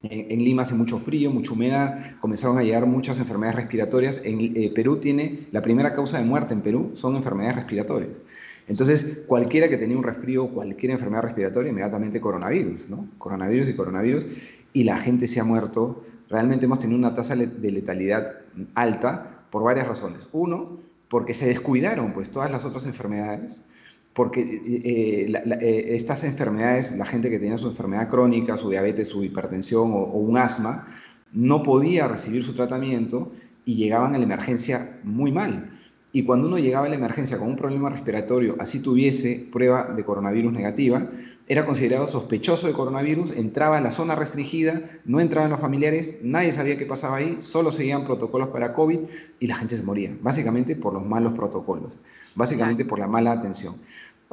en, 0.03 0.43
Lima 0.43 0.63
hace 0.63 0.73
mucho 0.73 0.97
frío, 0.97 1.31
mucha 1.31 1.53
humedad, 1.53 1.99
comenzaron 2.19 2.57
a 2.57 2.63
llegar 2.63 2.85
muchas 2.87 3.19
enfermedades 3.19 3.55
respiratorias. 3.55 4.21
En 4.25 4.39
eh, 4.55 4.71
Perú 4.73 4.97
tiene, 4.97 5.47
la 5.51 5.61
primera 5.61 5.93
causa 5.93 6.17
de 6.17 6.23
muerte 6.23 6.53
en 6.53 6.61
Perú 6.61 6.91
son 6.93 7.15
enfermedades 7.15 7.57
respiratorias. 7.57 8.21
Entonces, 8.67 9.23
cualquiera 9.27 9.69
que 9.69 9.77
tenía 9.77 9.97
un 9.97 10.03
resfrío, 10.03 10.49
cualquier 10.49 10.91
enfermedad 10.91 11.23
respiratoria, 11.23 11.71
inmediatamente 11.71 12.21
coronavirus, 12.21 12.89
¿no? 12.89 13.07
Coronavirus 13.17 13.69
y 13.69 13.75
coronavirus, 13.75 14.25
y 14.73 14.83
la 14.83 14.97
gente 14.97 15.27
se 15.27 15.39
ha 15.39 15.43
muerto. 15.43 16.03
Realmente 16.29 16.65
hemos 16.65 16.79
tenido 16.79 16.97
una 16.97 17.13
tasa 17.13 17.35
de 17.35 17.71
letalidad 17.71 18.37
alta 18.75 19.45
por 19.49 19.63
varias 19.63 19.87
razones. 19.87 20.29
Uno, 20.31 20.77
porque 21.09 21.33
se 21.33 21.45
descuidaron 21.45 22.13
pues 22.13 22.31
todas 22.31 22.51
las 22.51 22.63
otras 22.63 22.85
enfermedades 22.85 23.65
porque 24.13 24.41
eh, 24.41 25.31
eh, 25.61 25.85
estas 25.95 26.23
enfermedades, 26.23 26.91
la 26.97 27.05
gente 27.05 27.29
que 27.29 27.39
tenía 27.39 27.57
su 27.57 27.67
enfermedad 27.67 28.09
crónica, 28.09 28.57
su 28.57 28.69
diabetes, 28.69 29.07
su 29.07 29.23
hipertensión 29.23 29.91
o, 29.93 30.05
un 30.05 30.37
asma, 30.37 30.85
no 31.31 31.63
podía 31.63 32.07
recibir 32.07 32.43
su 32.43 32.53
tratamiento 32.53 33.31
y 33.63 33.75
llegaban 33.75 34.13
a 34.15 34.17
la 34.17 34.23
emergencia 34.25 34.99
muy 35.03 35.31
mal. 35.31 35.77
Y 36.13 36.23
cuando 36.23 36.49
uno 36.49 36.59
llegaba 36.59 36.87
a 36.87 36.89
la 36.89 36.95
emergencia 36.95 37.37
con 37.37 37.47
un 37.47 37.55
problema 37.55 37.89
respiratorio, 37.89 38.57
así 38.59 38.81
tuviese 38.81 39.47
prueba 39.49 39.93
de 39.95 40.03
coronavirus 40.03 40.51
negativa, 40.51 41.09
era 41.47 41.65
considerado 41.65 42.05
sospechoso 42.05 42.67
de 42.67 42.73
coronavirus, 42.73 43.31
entraba 43.31 43.77
en 43.77 43.83
la 43.83 43.91
zona 43.91 44.15
restringida, 44.15 44.81
no 45.05 45.21
entraban 45.21 45.51
los 45.51 45.59
familiares, 45.59 46.17
nadie 46.21 46.51
sabía 46.51 46.77
qué 46.77 46.85
pasaba 46.85 47.17
ahí, 47.17 47.37
solo 47.39 47.71
seguían 47.71 48.05
protocolos 48.05 48.49
para 48.49 48.73
COVID 48.73 48.99
y 49.39 49.47
la 49.47 49.55
gente 49.55 49.77
se 49.77 49.83
moría, 49.83 50.17
básicamente 50.21 50.75
por 50.75 50.93
los 50.93 51.05
malos 51.05 51.33
protocolos, 51.33 51.99
básicamente 52.35 52.83
por 52.83 52.99
la 52.99 53.07
mala 53.07 53.31
atención. 53.31 53.75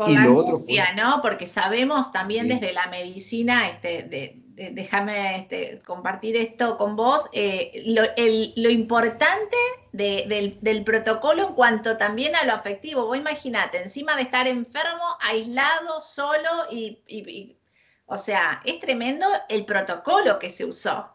Y 0.07 0.17
lo 0.17 0.37
otro 0.37 0.59
fue, 0.59 0.79
¿no? 0.97 1.21
Porque 1.23 1.47
sabemos 1.47 2.13
también 2.13 2.49
desde 2.49 2.73
la 2.73 2.87
medicina, 2.87 3.69
este, 3.69 4.05
de, 4.05 4.43
déjame 4.73 5.37
este, 5.37 5.81
compartir 5.85 6.37
esto 6.37 6.77
con 6.77 6.97
vos, 6.97 7.29
eh, 7.33 7.83
lo, 7.87 8.71
importante 8.71 9.57
del, 9.93 10.85
protocolo 10.85 11.49
en 11.49 11.55
cuanto 11.55 11.97
también 11.97 12.35
a 12.37 12.45
lo 12.45 12.53
afectivo. 12.53 13.07
Vos 13.07 13.19
imagínate, 13.19 13.83
encima 13.83 14.17
de 14.17 14.23
estar 14.23 14.47
enfermo, 14.47 15.05
aislado, 15.21 16.01
solo, 16.01 16.49
y, 16.71 17.57
o 18.07 18.19
sea, 18.19 18.61
es 18.65 18.79
tremendo 18.79 19.27
el 19.49 19.65
protocolo 19.65 20.39
que 20.39 20.51
se 20.51 20.65
usó. 20.65 21.09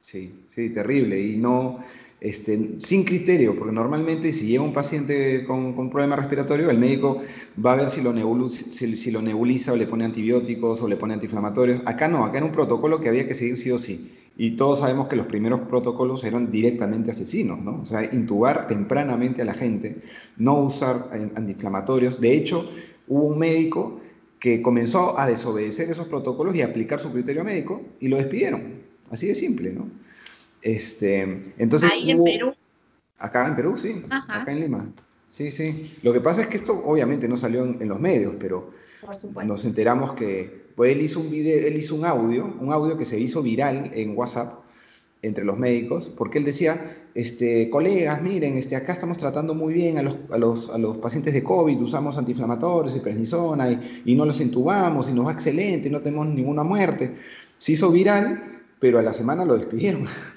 Sí, 0.00 0.44
sí, 0.48 0.72
terrible. 0.72 1.20
Y 1.20 1.36
no, 1.36 1.80
este, 2.20 2.76
sin 2.78 3.04
criterio, 3.04 3.56
porque 3.56 3.74
normalmente 3.74 4.32
si 4.32 4.46
llega 4.46 4.62
un 4.62 4.72
paciente 4.72 5.44
con, 5.44 5.74
con 5.74 5.90
problema 5.90 6.16
respiratorio, 6.16 6.70
el 6.70 6.78
médico 6.78 7.18
va 7.64 7.72
a 7.72 7.76
ver 7.76 7.88
si 7.90 8.00
lo, 8.00 8.12
si, 8.48 9.10
lo, 9.10 9.20
nebuliza 9.20 9.72
o 9.72 9.76
le 9.76 9.86
pone 9.86 10.04
antibióticos 10.04 10.80
o 10.80 10.88
le 10.88 10.96
pone 10.96 11.14
antiinflamatorios. 11.14 11.82
Acá 11.84 12.08
no, 12.08 12.24
acá 12.24 12.38
era 12.38 12.46
un 12.46 12.52
protocolo 12.52 13.00
que 13.00 13.08
había 13.08 13.26
que 13.26 13.34
seguir 13.34 13.56
sí 13.56 13.70
o 13.70 13.78
sí. 13.78 14.12
Y 14.38 14.52
todos 14.52 14.80
sabemos 14.80 15.08
que 15.08 15.16
los 15.16 15.26
primeros 15.26 15.60
protocolos 15.62 16.24
eran 16.24 16.50
directamente 16.50 17.10
asesinos, 17.10 17.60
¿no? 17.60 17.80
O 17.82 17.86
sea, 17.86 18.04
intubar 18.04 18.66
tempranamente 18.66 19.42
a 19.42 19.46
la 19.46 19.54
gente, 19.54 19.98
no 20.36 20.58
usar 20.60 21.10
antiinflamatorios. 21.34 22.20
De 22.20 22.34
hecho, 22.34 22.68
hubo 23.08 23.28
un 23.28 23.38
médico 23.38 23.98
que 24.38 24.60
comenzó 24.60 25.18
a 25.18 25.26
desobedecer 25.26 25.90
esos 25.90 26.06
protocolos 26.08 26.54
y 26.54 26.62
aplicar 26.62 27.00
su 27.00 27.12
criterio 27.12 27.44
médico 27.44 27.82
y 28.00 28.08
lo 28.08 28.16
despidieron. 28.16 28.84
Así 29.10 29.26
de 29.26 29.34
simple, 29.34 29.72
¿no? 29.72 29.88
Este, 30.62 31.42
entonces 31.58 31.92
Ahí 31.92 32.10
en 32.10 32.22
Perú. 32.22 32.54
Acá 33.18 33.46
en 33.46 33.56
Perú, 33.56 33.76
sí. 33.76 34.02
Acá 34.10 34.52
en 34.52 34.60
Lima. 34.60 34.92
Sí, 35.28 35.50
sí. 35.50 35.98
Lo 36.02 36.12
que 36.12 36.20
pasa 36.20 36.42
es 36.42 36.46
que 36.48 36.56
esto 36.56 36.82
obviamente 36.84 37.28
no 37.28 37.36
salió 37.36 37.64
en, 37.64 37.88
los 37.88 38.00
medios, 38.00 38.34
pero 38.38 38.70
nos 39.44 39.64
enteramos 39.64 40.12
que 40.12 40.66
pues 40.76 40.92
él 40.92 41.02
hizo 41.02 41.20
un 41.20 41.30
video, 41.30 41.66
él 41.66 41.76
hizo 41.76 41.94
un 41.94 42.04
audio, 42.04 42.54
un 42.60 42.72
audio 42.72 42.96
que 42.96 43.04
se 43.04 43.18
hizo 43.18 43.42
viral 43.42 43.90
en 43.94 44.16
WhatsApp 44.16 44.60
entre 45.22 45.44
los 45.44 45.58
médicos, 45.58 46.12
porque 46.14 46.38
él 46.38 46.44
decía, 46.44 47.08
este, 47.14 47.70
colegas, 47.70 48.22
miren, 48.22 48.56
este, 48.56 48.76
acá 48.76 48.92
estamos 48.92 49.16
tratando 49.16 49.54
muy 49.54 49.72
bien 49.72 49.98
a 49.98 50.02
los, 50.02 50.16
a 50.30 50.38
los, 50.38 50.70
a 50.70 50.78
los 50.78 50.98
pacientes 50.98 51.32
de 51.32 51.42
COVID, 51.42 51.80
usamos 51.80 52.18
antiinflamatorios 52.18 52.94
y 52.94 53.00
prednisona 53.00 53.70
y, 53.70 54.02
y, 54.04 54.14
no 54.14 54.26
los 54.26 54.40
intubamos 54.40 55.08
y 55.08 55.12
nos 55.12 55.26
va 55.26 55.32
excelente, 55.32 55.90
no 55.90 56.00
tenemos 56.00 56.26
ninguna 56.26 56.62
muerte. 56.62 57.14
Se 57.58 57.72
hizo 57.72 57.90
viral, 57.90 58.62
pero 58.78 58.98
a 58.98 59.02
la 59.02 59.14
semana 59.14 59.44
lo 59.44 59.56
despidieron. 59.56 60.06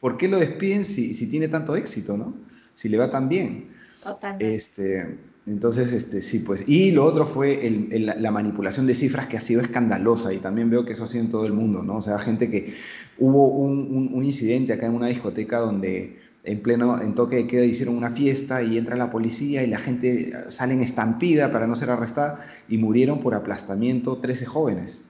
¿por 0.00 0.16
qué 0.16 0.28
lo 0.28 0.38
despiden 0.38 0.84
si, 0.84 1.14
si, 1.14 1.26
tiene 1.28 1.48
tanto 1.48 1.76
éxito, 1.76 2.16
no? 2.16 2.34
Si 2.74 2.88
le 2.88 2.98
va 2.98 3.10
tan 3.10 3.28
bien. 3.28 3.68
Totalmente. 4.02 4.54
Este, 4.54 5.18
entonces, 5.48 5.92
este, 5.92 6.20
sí, 6.20 6.40
pues. 6.40 6.68
Y 6.68 6.90
lo 6.90 7.04
otro 7.04 7.24
fue 7.24 7.88
la 7.90 8.30
manipulación 8.30 8.86
de 8.86 8.94
cifras 8.94 9.26
que 9.28 9.38
ha 9.38 9.40
sido 9.40 9.62
escandalosa 9.62 10.32
y 10.34 10.38
también 10.38 10.68
veo 10.68 10.84
que 10.84 10.92
eso 10.92 11.04
ha 11.04 11.06
sido 11.06 11.24
en 11.24 11.30
todo 11.30 11.46
el 11.46 11.54
mundo, 11.54 11.82
¿no? 11.82 11.96
O 11.96 12.02
sea, 12.02 12.18
gente 12.18 12.50
que 12.50 12.74
hubo 13.18 13.48
un, 13.48 14.10
un, 14.12 14.24
incidente 14.24 14.74
acá 14.74 14.86
en 14.86 14.94
una 14.94 15.06
discoteca 15.06 15.58
donde 15.58 16.18
en 16.44 16.62
pleno, 16.62 17.00
en 17.00 17.14
toque 17.14 17.36
de 17.36 17.46
queda 17.46 17.64
hicieron 17.64 17.96
una 17.96 18.10
fiesta 18.10 18.62
y 18.62 18.76
entra 18.76 18.96
la 18.96 19.10
policía 19.10 19.62
y 19.62 19.68
la 19.68 19.78
gente 19.78 20.50
sale 20.50 20.74
en 20.74 20.82
estampida 20.82 21.50
para 21.50 21.66
no 21.66 21.74
ser 21.76 21.90
arrestada 21.90 22.40
y 22.68 22.76
murieron 22.76 23.20
por 23.20 23.34
aplastamiento 23.34 24.18
13 24.18 24.44
jóvenes. 24.44 25.07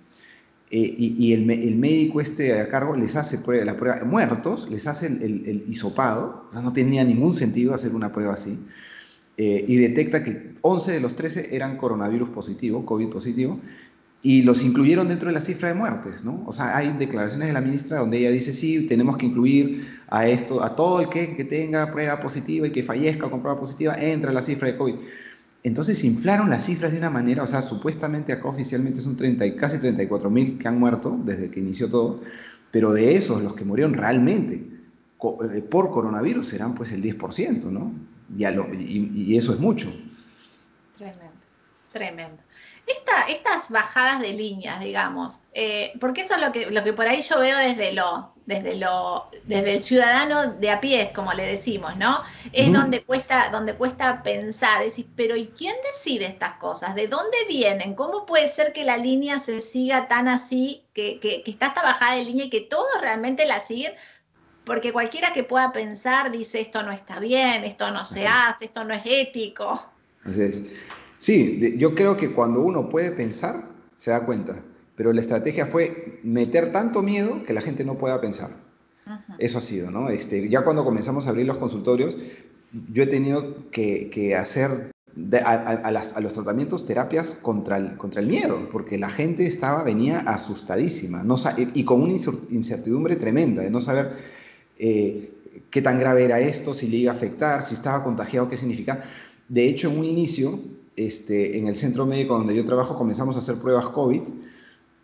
Eh, 0.70 0.94
y, 0.98 1.32
el, 1.32 1.46
médico 1.46 2.20
este 2.20 2.60
a 2.60 2.68
cargo 2.68 2.94
les 2.94 3.16
hace 3.16 3.38
prueba, 3.38 3.64
la 3.64 3.78
prueba, 3.78 4.04
muertos, 4.04 4.68
les 4.70 4.86
hace 4.86 5.06
el, 5.06 5.22
el, 5.22 5.64
hisopado, 5.66 6.46
o 6.50 6.52
sea, 6.52 6.60
no 6.60 6.74
tenía 6.74 7.04
ningún 7.04 7.34
sentido 7.34 7.72
hacer 7.72 7.94
una 7.94 8.12
prueba 8.12 8.34
así, 8.34 8.58
eh, 9.38 9.64
y 9.66 9.76
detecta 9.76 10.22
que 10.22 10.52
11 10.60 10.92
de 10.92 11.00
los 11.00 11.14
13 11.14 11.56
eran 11.56 11.78
coronavirus 11.78 12.28
positivo, 12.28 12.84
COVID 12.84 13.08
positivo, 13.08 13.58
y 14.20 14.42
los 14.42 14.62
incluyeron 14.62 15.08
dentro 15.08 15.28
de 15.28 15.34
la 15.34 15.40
cifra 15.40 15.68
de 15.68 15.74
muertes, 15.74 16.22
¿no? 16.22 16.42
O 16.44 16.52
sea, 16.52 16.76
hay 16.76 16.92
declaraciones 16.98 17.48
de 17.48 17.54
la 17.54 17.62
ministra 17.62 18.00
donde 18.00 18.18
ella 18.18 18.30
dice, 18.30 18.52
sí, 18.52 18.86
tenemos 18.86 19.16
que 19.16 19.24
incluir 19.24 19.86
a 20.08 20.28
esto, 20.28 20.62
a 20.62 20.76
todo 20.76 21.00
el 21.00 21.08
que, 21.08 21.34
que 21.34 21.44
tenga 21.44 21.90
prueba 21.92 22.20
positiva 22.20 22.66
y 22.66 22.72
que 22.72 22.82
fallezca 22.82 23.30
con 23.30 23.40
prueba 23.40 23.58
positiva, 23.58 23.94
entra 23.94 24.30
en 24.30 24.34
la 24.34 24.42
cifra 24.42 24.68
de 24.68 24.76
COVID. 24.76 24.96
Entonces 25.68 26.02
inflaron 26.02 26.48
las 26.48 26.64
cifras 26.64 26.92
de 26.92 26.98
una 26.98 27.10
manera, 27.10 27.42
o 27.42 27.46
sea, 27.46 27.60
supuestamente 27.60 28.32
acá 28.32 28.48
oficialmente 28.48 29.02
son 29.02 29.16
30, 29.16 29.54
casi 29.56 29.78
34 29.78 30.30
mil 30.30 30.58
que 30.58 30.66
han 30.66 30.78
muerto 30.78 31.20
desde 31.22 31.50
que 31.50 31.60
inició 31.60 31.90
todo, 31.90 32.22
pero 32.70 32.94
de 32.94 33.14
esos, 33.14 33.42
los 33.42 33.52
que 33.52 33.66
murieron 33.66 33.92
realmente 33.92 34.54
eh, 34.54 35.62
por 35.70 35.92
coronavirus 35.92 36.48
serán 36.48 36.74
pues 36.74 36.90
el 36.92 37.02
10%, 37.02 37.64
¿no? 37.64 37.90
y, 38.34 39.36
eso 39.36 39.52
es 39.52 39.60
mucho. 39.60 39.92
Tremendo, 40.96 41.22
tremendo 41.92 42.42
estas 43.28 43.70
bajadas 43.70 44.20
de 44.20 44.32
líneas, 44.32 44.80
digamos, 44.80 45.40
eh, 45.52 45.92
porque 46.00 46.22
eso 46.22 46.34
es 46.34 46.40
lo 46.40 46.52
que, 46.52 46.70
lo 46.70 46.82
que 46.84 46.92
por 46.92 47.06
ahí 47.06 47.22
yo 47.22 47.38
veo 47.38 47.56
desde 47.58 47.92
lo, 47.92 48.32
desde 48.46 48.76
lo, 48.76 49.28
desde 49.44 49.74
el 49.74 49.82
ciudadano 49.82 50.54
de 50.54 50.70
a 50.70 50.80
pie, 50.80 51.12
como 51.14 51.32
le 51.34 51.44
decimos, 51.44 51.96
¿no? 51.96 52.22
Es 52.52 52.72
donde 52.72 53.04
cuesta, 53.04 53.50
donde 53.50 53.74
cuesta 53.74 54.22
pensar, 54.22 54.82
decir, 54.82 55.06
pero 55.14 55.36
¿y 55.36 55.48
quién 55.48 55.74
decide 55.84 56.26
estas 56.26 56.54
cosas? 56.54 56.94
¿De 56.94 57.08
dónde 57.08 57.36
vienen? 57.46 57.94
¿Cómo 57.94 58.24
puede 58.24 58.48
ser 58.48 58.72
que 58.72 58.84
la 58.84 58.96
línea 58.96 59.38
se 59.38 59.60
siga 59.60 60.08
tan 60.08 60.28
así, 60.28 60.86
que, 60.94 61.20
que, 61.20 61.42
está 61.46 61.66
esta 61.66 61.82
bajada 61.82 62.16
de 62.16 62.24
línea 62.24 62.46
y 62.46 62.50
que 62.50 62.62
todos 62.62 62.88
realmente 63.02 63.44
la 63.46 63.60
siguen? 63.60 63.92
Porque 64.64 64.92
cualquiera 64.92 65.32
que 65.32 65.44
pueda 65.44 65.72
pensar 65.72 66.30
dice 66.30 66.60
esto 66.60 66.82
no 66.82 66.92
está 66.92 67.20
bien, 67.20 67.64
esto 67.64 67.90
no 67.90 68.06
se 68.06 68.26
hace, 68.26 68.66
esto 68.66 68.82
no 68.84 68.94
es 68.94 69.02
ético. 69.04 69.90
Así 70.24 70.42
es. 70.42 70.62
Sí, 71.18 71.74
yo 71.78 71.94
creo 71.94 72.16
que 72.16 72.32
cuando 72.32 72.62
uno 72.62 72.88
puede 72.88 73.10
pensar, 73.10 73.68
se 73.96 74.10
da 74.10 74.24
cuenta. 74.24 74.62
Pero 74.96 75.12
la 75.12 75.20
estrategia 75.20 75.66
fue 75.66 76.20
meter 76.22 76.72
tanto 76.72 77.02
miedo 77.02 77.42
que 77.44 77.52
la 77.52 77.60
gente 77.60 77.84
no 77.84 77.98
pueda 77.98 78.20
pensar. 78.20 78.50
Eso 79.38 79.58
ha 79.58 79.60
sido, 79.60 79.90
¿no? 79.90 80.10
Este, 80.10 80.48
ya 80.48 80.62
cuando 80.62 80.84
comenzamos 80.84 81.26
a 81.26 81.30
abrir 81.30 81.46
los 81.46 81.56
consultorios, 81.56 82.16
yo 82.92 83.02
he 83.02 83.06
tenido 83.06 83.70
que, 83.70 84.36
hacer 84.36 84.90
a, 85.44 86.20
los 86.20 86.32
tratamientos 86.32 86.84
terapias 86.84 87.34
contra 87.40 87.76
el, 87.76 87.96
contra 87.96 88.20
el 88.20 88.26
miedo, 88.26 88.68
porque 88.70 88.98
la 88.98 89.08
gente 89.08 89.46
estaba, 89.46 89.82
venía 89.82 90.20
asustadísima 90.20 91.22
no, 91.22 91.36
y 91.56 91.84
con 91.84 92.02
una 92.02 92.12
incertidumbre 92.50 93.16
tremenda 93.16 93.62
de 93.62 93.70
no 93.70 93.80
saber 93.80 94.12
eh, 94.78 95.32
qué 95.70 95.82
tan 95.82 95.98
grave 95.98 96.24
era 96.24 96.40
esto, 96.40 96.74
si 96.74 96.88
le 96.88 96.98
iba 96.98 97.12
a 97.12 97.14
afectar, 97.14 97.62
si 97.62 97.74
estaba 97.74 98.04
contagiado, 98.04 98.48
qué 98.48 98.56
significa. 98.56 99.02
De 99.48 99.66
hecho, 99.66 99.90
en 99.90 99.98
un 99.98 100.04
inicio, 100.04 100.58
este, 100.98 101.58
en 101.58 101.68
el 101.68 101.76
centro 101.76 102.06
médico 102.06 102.36
donde 102.36 102.54
yo 102.54 102.64
trabajo 102.64 102.96
comenzamos 102.96 103.36
a 103.36 103.38
hacer 103.38 103.56
pruebas 103.56 103.88
COVID 103.88 104.22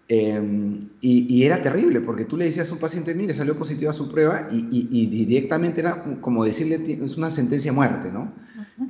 em, 0.09 0.81
y, 1.01 1.43
era 1.45 1.63
terrible 1.63 2.01
porque 2.01 2.25
tú 2.25 2.37
le 2.37 2.47
decías 2.47 2.69
a 2.71 2.75
un 2.75 2.81
paciente, 2.81 3.15
mire, 3.15 3.33
salió 3.33 3.57
positiva 3.57 3.93
su 3.93 4.11
prueba 4.11 4.49
y, 4.51 5.07
directamente 5.07 5.81
era 5.81 6.21
como 6.21 6.45
decirle, 6.45 6.83
es 7.05 7.17
una 7.17 7.31
sentencia 7.31 7.71
de 7.71 7.77
muerte, 7.77 8.11
¿no? 8.13 8.33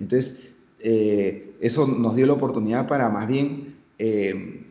Entonces, 0.01 0.53
eh, 0.81 1.55
eso 1.61 1.87
nos 1.87 2.17
dio 2.17 2.27
la 2.27 2.33
oportunidad 2.33 2.89
para 2.89 3.09
más 3.11 3.29
bien 3.29 3.77
em, 3.99 4.64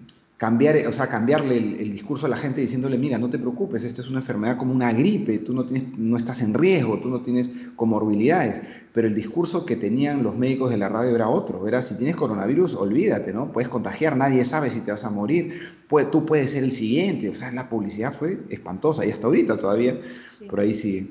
cambiar, 0.43 0.75
o 0.75 0.91
sea, 0.91 1.07
cambiarle 1.07 1.55
el, 1.55 1.89
discurso 1.93 2.25
a 2.25 2.29
la 2.29 2.35
gente 2.35 2.59
diciéndole, 2.59 2.97
mira, 2.97 3.17
no 3.17 3.29
te 3.29 3.39
preocupes, 3.39 3.85
esta 3.85 4.01
es 4.01 4.09
una 4.09 4.19
enfermedad 4.19 4.57
como 4.57 4.73
una 4.73 4.91
gripe, 4.91 5.38
tú 5.38 5.53
no, 5.53 5.65
tienes, 5.65 5.97
no 5.97 6.17
estás 6.17 6.41
en 6.41 6.53
riesgo, 6.53 7.00
tú 7.00 7.07
no 7.07 7.21
tienes 7.21 7.50
comorbilidades. 7.77 8.59
Pero 8.91 9.07
el 9.07 9.15
discurso 9.15 9.65
que 9.65 9.77
tenían 9.77 10.21
los 10.21 10.38
médicos 10.38 10.69
de 10.69 10.75
la 10.75 10.89
radio 10.89 11.15
era 11.15 11.29
otro, 11.29 11.65
era 11.65 11.81
si 11.81 11.95
tienes 11.95 12.17
coronavirus, 12.17 12.75
olvídate, 12.75 13.31
¿no? 13.31 13.53
Puedes 13.53 13.69
contagiar, 13.69 14.17
nadie 14.17 14.43
sabe 14.43 14.69
si 14.69 14.81
te 14.81 14.91
vas 14.91 15.05
a 15.05 15.09
morir, 15.09 15.57
tú 16.12 16.25
puedes 16.25 16.51
ser 16.51 16.65
el 16.65 16.73
siguiente, 16.73 17.29
o 17.29 17.35
sea, 17.35 17.50
la 17.53 17.69
publicidad 17.69 18.12
fue 18.12 18.43
espantosa 18.50 19.05
y 19.05 19.12
hasta 19.12 19.27
ahorita 19.27 19.55
todavía 19.55 19.97
por 20.50 20.59
ahí 20.59 20.73
sigue. 20.73 21.07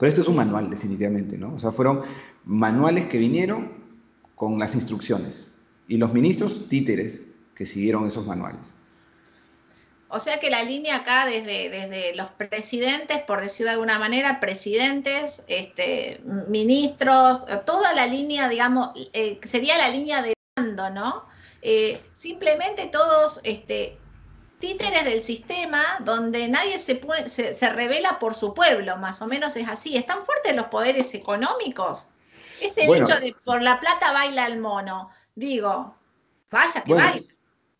Pero 0.00 0.08
esto 0.08 0.22
es 0.22 0.26
un 0.26 0.34
manual, 0.34 0.68
definitivamente, 0.68 1.38
¿no? 1.38 1.54
O 1.54 1.60
sea, 1.60 1.70
fueron 1.70 2.00
manuales 2.44 3.06
que 3.06 3.18
vinieron 3.18 3.70
con 4.34 4.58
las 4.58 4.74
instrucciones. 4.74 5.52
Y 5.86 5.96
los 5.96 6.12
ministros, 6.12 6.68
títeres, 6.68 7.27
que 7.58 7.66
siguieron 7.66 8.06
esos 8.06 8.24
manuales. 8.24 8.72
O 10.10 10.20
sea 10.20 10.38
que 10.38 10.48
la 10.48 10.62
línea 10.62 10.96
acá 10.96 11.26
desde, 11.26 11.68
desde 11.68 12.14
los 12.14 12.30
presidentes, 12.30 13.18
por 13.22 13.42
decir 13.42 13.66
de 13.66 13.72
alguna 13.72 13.98
manera, 13.98 14.40
presidentes, 14.40 15.42
este, 15.48 16.22
ministros, 16.46 17.42
toda 17.66 17.92
la 17.92 18.06
línea, 18.06 18.48
digamos, 18.48 18.90
eh, 19.12 19.38
sería 19.42 19.76
la 19.76 19.90
línea 19.90 20.22
de 20.22 20.34
pasando, 20.54 20.88
¿no? 20.90 21.24
Eh, 21.60 22.00
simplemente 22.14 22.86
todos 22.86 23.40
este, 23.42 23.98
títeres 24.60 25.04
del 25.04 25.22
sistema 25.22 25.82
donde 26.00 26.48
nadie 26.48 26.78
se, 26.78 27.02
se, 27.28 27.68
revela 27.70 28.18
por 28.18 28.34
su 28.34 28.54
pueblo, 28.54 28.96
más 28.96 29.20
o 29.20 29.26
menos 29.26 29.56
es 29.56 29.68
así. 29.68 29.96
¿Están 29.96 30.24
fuertes 30.24 30.56
los 30.56 30.68
poderes 30.68 31.12
económicos? 31.12 32.08
Este 32.62 32.84
hecho 32.84 33.20
de 33.20 33.34
por 33.44 33.60
la 33.60 33.78
plata 33.78 34.12
baila 34.12 34.46
el 34.46 34.58
mono, 34.58 35.10
digo, 35.34 35.96
vaya 36.50 36.82
que 36.82 36.94
baila. 36.94 37.37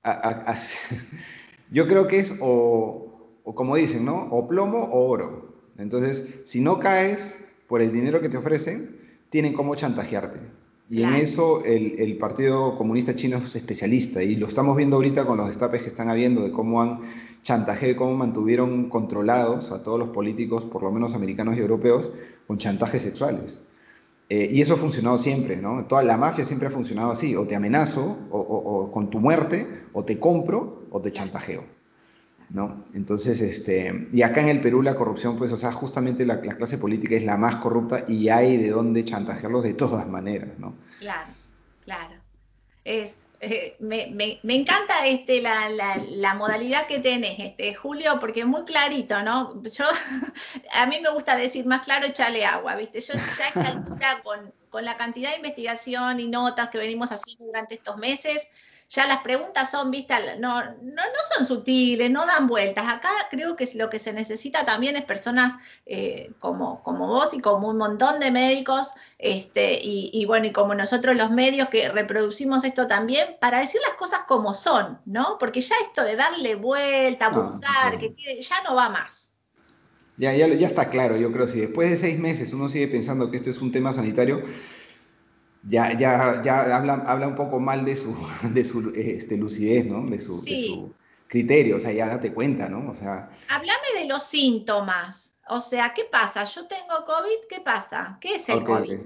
yo 1.71 1.87
creo 1.87 2.09
que 2.09 2.19
es 2.19 2.35
o, 2.41 3.39
o, 3.45 3.55
como 3.55 3.77
dicen, 3.77 4.05
¿no? 4.05 4.29
O 4.31 4.47
plomo 4.47 4.79
o 4.79 5.09
oro. 5.09 5.57
Entonces, 5.79 6.41
si 6.45 6.61
no 6.61 6.81
caes 6.81 7.39
por 7.67 7.83
el 7.83 7.93
dinero 7.93 8.21
que 8.21 8.29
te 8.29 8.37
ofrecen, 8.37 8.99
tienen 9.31 9.53
cómo 9.53 9.75
chantajearte. 9.75 10.41
Y 10.91 11.03
en 11.03 11.15
eso 11.15 11.63
el, 11.67 12.17
Partido 12.17 12.75
Comunista 12.77 13.15
Chino 13.15 13.37
es 13.37 13.55
especialista 13.55 14.23
y 14.23 14.37
lo 14.37 14.47
estamos 14.47 14.75
viendo 14.75 14.97
ahorita 14.97 15.27
con 15.27 15.37
los 15.37 15.49
destapes 15.49 15.83
que 15.83 15.89
están 15.89 16.09
habiendo 16.09 16.43
de 16.43 16.51
cómo 16.51 16.81
han 16.81 17.01
chantajeado, 17.43 17.95
cómo 17.97 18.15
mantuvieron 18.15 18.89
controlados 18.89 19.71
a 19.71 19.83
todos 19.83 19.99
los 19.99 20.09
políticos, 20.09 20.65
por 20.65 20.83
lo 20.83 20.91
menos 20.91 21.15
americanos 21.15 21.57
y 21.57 21.61
europeos, 21.61 22.11
con 22.47 22.57
chantajes 22.57 23.03
sexuales. 23.03 23.61
Eh, 24.29 24.49
y 24.51 24.61
eso 24.61 24.75
ha 24.75 24.77
funcionado 24.77 25.19
siempre, 25.19 25.57
¿no? 25.57 25.87
Toda 25.87 26.03
la 26.03 26.17
mafia 26.17 26.45
siempre 26.45 26.69
ha 26.69 26.71
funcionado 26.71 27.11
así, 27.11 27.35
o 27.35 27.47
te 27.47 27.57
amenazo 27.57 28.29
o 28.31 28.91
con 28.91 29.09
tu 29.09 29.21
muerte, 29.21 29.67
o 29.93 30.05
te 30.05 30.19
compro, 30.19 30.87
o 30.91 31.01
te 31.01 31.13
chantajeo. 31.13 31.79
¿no? 32.51 32.85
Entonces, 32.95 33.41
este, 33.41 34.09
y 34.13 34.23
acá 34.23 34.41
en 34.41 34.49
el 34.49 34.61
Perú 34.61 34.83
la 34.83 34.95
corrupción, 34.95 35.37
pues, 35.37 35.53
o 35.53 35.57
sea, 35.57 35.73
justamente 35.73 36.25
la, 36.25 36.41
clase 36.41 36.79
política 36.79 37.15
es 37.15 37.25
la 37.25 37.37
más 37.37 37.57
corrupta 37.57 38.05
y 38.09 38.29
hay 38.29 38.57
de 38.57 38.71
dónde 38.71 39.05
chantajearlos 39.05 39.65
de 39.65 39.75
todas 39.75 40.09
maneras, 40.09 40.59
¿no? 40.59 40.75
Claro, 40.99 41.31
claro. 41.85 42.15
Es, 42.85 43.17
eh, 43.41 43.77
me, 43.79 44.41
encanta 44.43 45.07
este, 45.07 45.41
la, 45.41 46.35
modalidad 46.35 46.87
que 46.87 46.99
tenés, 46.99 47.39
este, 47.39 47.75
Julio, 47.75 48.19
porque 48.19 48.41
es 48.41 48.47
muy 48.47 48.65
clarito, 48.65 49.23
¿no? 49.23 49.63
Yo, 49.63 49.85
a 50.73 50.87
mí 50.87 51.01
me 51.01 51.11
gusta 51.11 51.37
decir 51.37 51.65
más 51.67 51.85
claro, 51.85 52.07
échale 52.07 52.45
agua, 52.45 52.75
¿viste? 52.75 53.01
Yo 53.01 53.15
ya 53.15 53.45
a 53.45 53.49
esta 53.49 53.69
altura, 53.69 54.23
con, 54.23 54.53
con 54.71 54.85
la 54.85 54.97
cantidad 54.97 55.31
de 55.31 55.37
investigación 55.37 56.19
y 56.21 56.29
notas 56.29 56.71
que 56.71 56.79
venimos 56.79 57.13
haciendo 57.13 57.47
durante 57.47 57.75
estos 57.75 57.97
meses, 57.97 58.49
ya 58.89 59.07
las 59.07 59.21
preguntas 59.21 59.71
son 59.71 59.91
vistas, 59.91 60.23
no, 60.39 60.65
no, 60.65 60.71
no, 60.81 61.37
son 61.37 61.47
sutiles, 61.47 62.11
no 62.11 62.25
dan 62.25 62.47
vueltas. 62.47 62.87
Acá 62.89 63.11
creo 63.31 63.55
que 63.55 63.69
lo 63.75 63.91
que 63.91 63.99
se 63.99 64.15
necesita 64.15 64.65
también 64.65 64.97
es 64.97 65.05
personas 65.05 65.55
eh, 65.85 66.31
como, 66.39 66.83
como 66.83 67.07
vos 67.07 67.35
y 67.35 67.41
como 67.41 67.69
un 67.69 67.77
montón 67.77 68.19
de 68.19 68.31
médicos, 68.31 68.93
este, 69.19 69.79
y, 69.83 70.25
bueno, 70.25 70.47
y 70.47 70.53
como 70.53 70.75
nosotros 70.75 71.17
los 71.17 71.31
medios 71.31 71.69
que 71.69 71.91
reproducimos 71.91 72.65
esto 72.65 72.87
también, 72.87 73.37
para 73.41 73.61
decir 73.61 73.81
las 73.87 73.97
cosas 73.97 74.21
como 74.27 74.55
son, 74.55 74.99
¿no? 75.05 75.37
Porque 75.39 75.61
ya 75.61 75.77
esto 75.83 76.03
de 76.03 76.17
darle 76.17 76.55
vuelta, 76.55 77.29
buscar, 77.29 77.99
que 77.99 78.41
ya 78.41 78.63
no 78.63 78.75
va 78.75 78.89
más. 78.89 79.33
Ya, 80.17 80.33
ya, 80.35 80.49
ya 80.49 80.67
está 80.67 80.89
claro, 80.89 81.17
yo 81.17 81.31
creo, 81.31 81.47
si 81.47 81.61
después 81.61 81.91
de 81.91 81.97
seis 81.97 82.19
meses 82.19 82.53
uno 82.55 82.69
sigue 82.69 82.89
pensando 82.89 83.31
que 83.31 83.37
esto 83.37 83.51
es 83.51 83.61
un 83.61 83.71
tema 83.71 83.93
sanitario, 83.93 84.43
ya, 85.69 85.93
ya, 85.93 86.43
ya 86.43 86.77
habla, 86.77 87.05
habla 87.07 87.29
un 87.29 87.35
poco 87.35 87.61
mal 87.61 87.85
de 87.85 87.95
su, 87.95 88.17
de 88.55 88.65
su 88.65 88.93
este, 88.95 89.37
lucidez, 89.37 89.87
¿no? 89.87 90.05
De 90.07 90.19
su, 90.19 90.43
de 90.45 90.67
su 90.67 90.95
criterio, 91.29 91.77
o 91.77 91.81
sea, 91.81 91.93
ya 91.93 92.09
date 92.09 92.33
cuenta, 92.33 92.69
¿no? 92.69 92.91
O 92.91 92.95
sea... 92.95 93.31
Háblame 93.51 94.01
de 94.01 94.07
los 94.07 94.25
síntomas. 94.25 95.35
O 95.51 95.61
sea, 95.61 95.93
¿qué 95.95 96.05
pasa? 96.11 96.45
Yo 96.45 96.67
tengo 96.67 97.05
COVID, 97.07 97.49
¿qué 97.49 97.61
pasa? 97.61 98.19
¿Qué 98.21 98.35
es 98.35 98.49
el 98.49 98.65
COVID? 98.65 98.99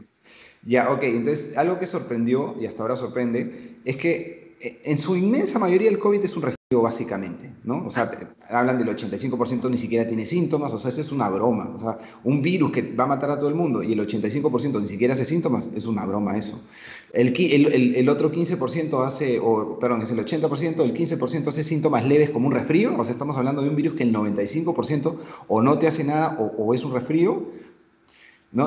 Ya, 0.65 0.91
ok, 0.91 1.03
entonces 1.03 1.57
algo 1.57 1.79
que 1.79 1.87
sorprendió, 1.87 2.55
y 2.61 2.67
hasta 2.67 2.83
ahora 2.83 2.97
sorprende, 2.97 3.81
es 3.85 3.97
que 3.97 4.57
eh, 4.61 4.81
en 4.85 4.99
su 4.99 5.17
inmensa 5.17 5.59
mayoría 5.59 5.91
el 5.91 5.99
COVID 5.99 6.25
es 6.25 6.37
un 6.37 6.43
básicamente, 6.81 7.53
¿no? 7.65 7.85
O 7.87 7.91
sea, 7.91 8.11
hablan 8.49 8.79
del 8.79 8.89
85% 8.89 9.69
ni 9.71 9.77
siquiera 9.77 10.07
tiene 10.07 10.25
síntomas, 10.25 10.73
o 10.73 10.79
sea, 10.79 10.91
eso 10.91 11.01
es 11.01 11.13
una 11.13 11.29
broma. 11.29 11.73
O 11.75 11.79
sea, 11.79 11.99
un 12.25 12.41
virus 12.41 12.73
que 12.73 12.95
va 12.95 13.05
a 13.05 13.09
matar 13.09 13.31
a 13.31 13.39
todo 13.39 13.49
el 13.49 13.55
mundo 13.55 13.83
y 13.83 13.93
el 13.93 14.01
85% 14.01 14.81
ni 14.81 14.87
siquiera 14.87 15.15
hace 15.15 15.25
síntomas, 15.25 15.71
es 15.75 15.87
una 15.87 16.07
broma 16.07 16.37
eso. 16.37 16.61
El, 17.13 18.09
otro 18.09 18.33
15% 18.33 19.07
hace, 19.07 19.39
o 19.39 19.79
perdón, 19.79 20.03
es 20.03 20.11
el 20.11 20.19
80%, 20.25 20.81
el 20.83 20.95
15% 20.95 21.49
hace 21.49 21.63
síntomas 21.63 22.07
leves 22.07 22.31
como 22.31 22.47
un 22.47 22.53
resfrío, 22.53 22.97
o 22.97 23.05
sea, 23.05 23.13
estamos 23.13 23.37
hablando 23.37 23.63
de 23.63 23.69
un 23.69 23.77
virus 23.77 23.95
que 23.95 24.05
el 24.05 24.15
95% 24.15 25.15
o 25.49 25.61
no 25.61 25.79
te 25.79 25.87
hace 25.87 26.05
nada 26.05 26.39
o, 26.39 26.73
es 26.73 26.85
un 26.85 26.95
resfrío, 26.95 27.49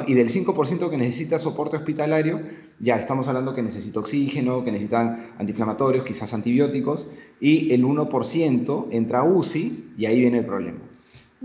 y 0.08 0.13
del 0.13 0.30
5% 0.30 0.89
que 0.89 0.98
necesita 0.98 1.39
soporte 1.39 1.78
hospitalario, 1.78 2.41
ya 2.80 2.96
estamos 2.96 3.28
hablando 3.28 3.54
que 3.54 3.62
necesita 3.62 4.00
oxígeno, 4.00 4.64
que 4.64 4.72
necesita 4.72 5.18
antiinflamatorios, 5.38 6.04
quizás 6.04 6.34
antibióticos, 6.34 7.08
y 7.40 7.74
el 7.74 7.84
1% 7.84 8.88
entra 8.92 9.20
a 9.20 9.24
UCI 9.24 9.94
y 9.98 10.06
ahí 10.06 10.20
viene 10.20 10.40
el 10.40 10.46
problema. 10.46 10.80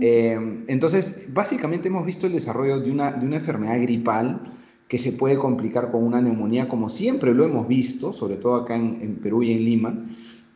Eh, 0.00 0.64
entonces, 0.66 1.28
básicamente 1.32 1.88
hemos 1.88 2.04
visto 2.04 2.26
el 2.26 2.32
desarrollo 2.32 2.80
de 2.80 2.90
una, 2.90 3.12
de 3.12 3.26
una 3.26 3.36
enfermedad 3.36 3.80
gripal 3.80 4.52
que 4.88 4.98
se 4.98 5.12
puede 5.12 5.36
complicar 5.36 5.90
con 5.90 6.02
una 6.02 6.20
neumonía, 6.20 6.68
como 6.68 6.90
siempre 6.90 7.32
lo 7.32 7.44
hemos 7.44 7.68
visto, 7.68 8.12
sobre 8.12 8.36
todo 8.36 8.56
acá 8.56 8.74
en, 8.74 9.16
Perú 9.22 9.42
y 9.42 9.52
en 9.52 9.64
Lima, 9.64 10.06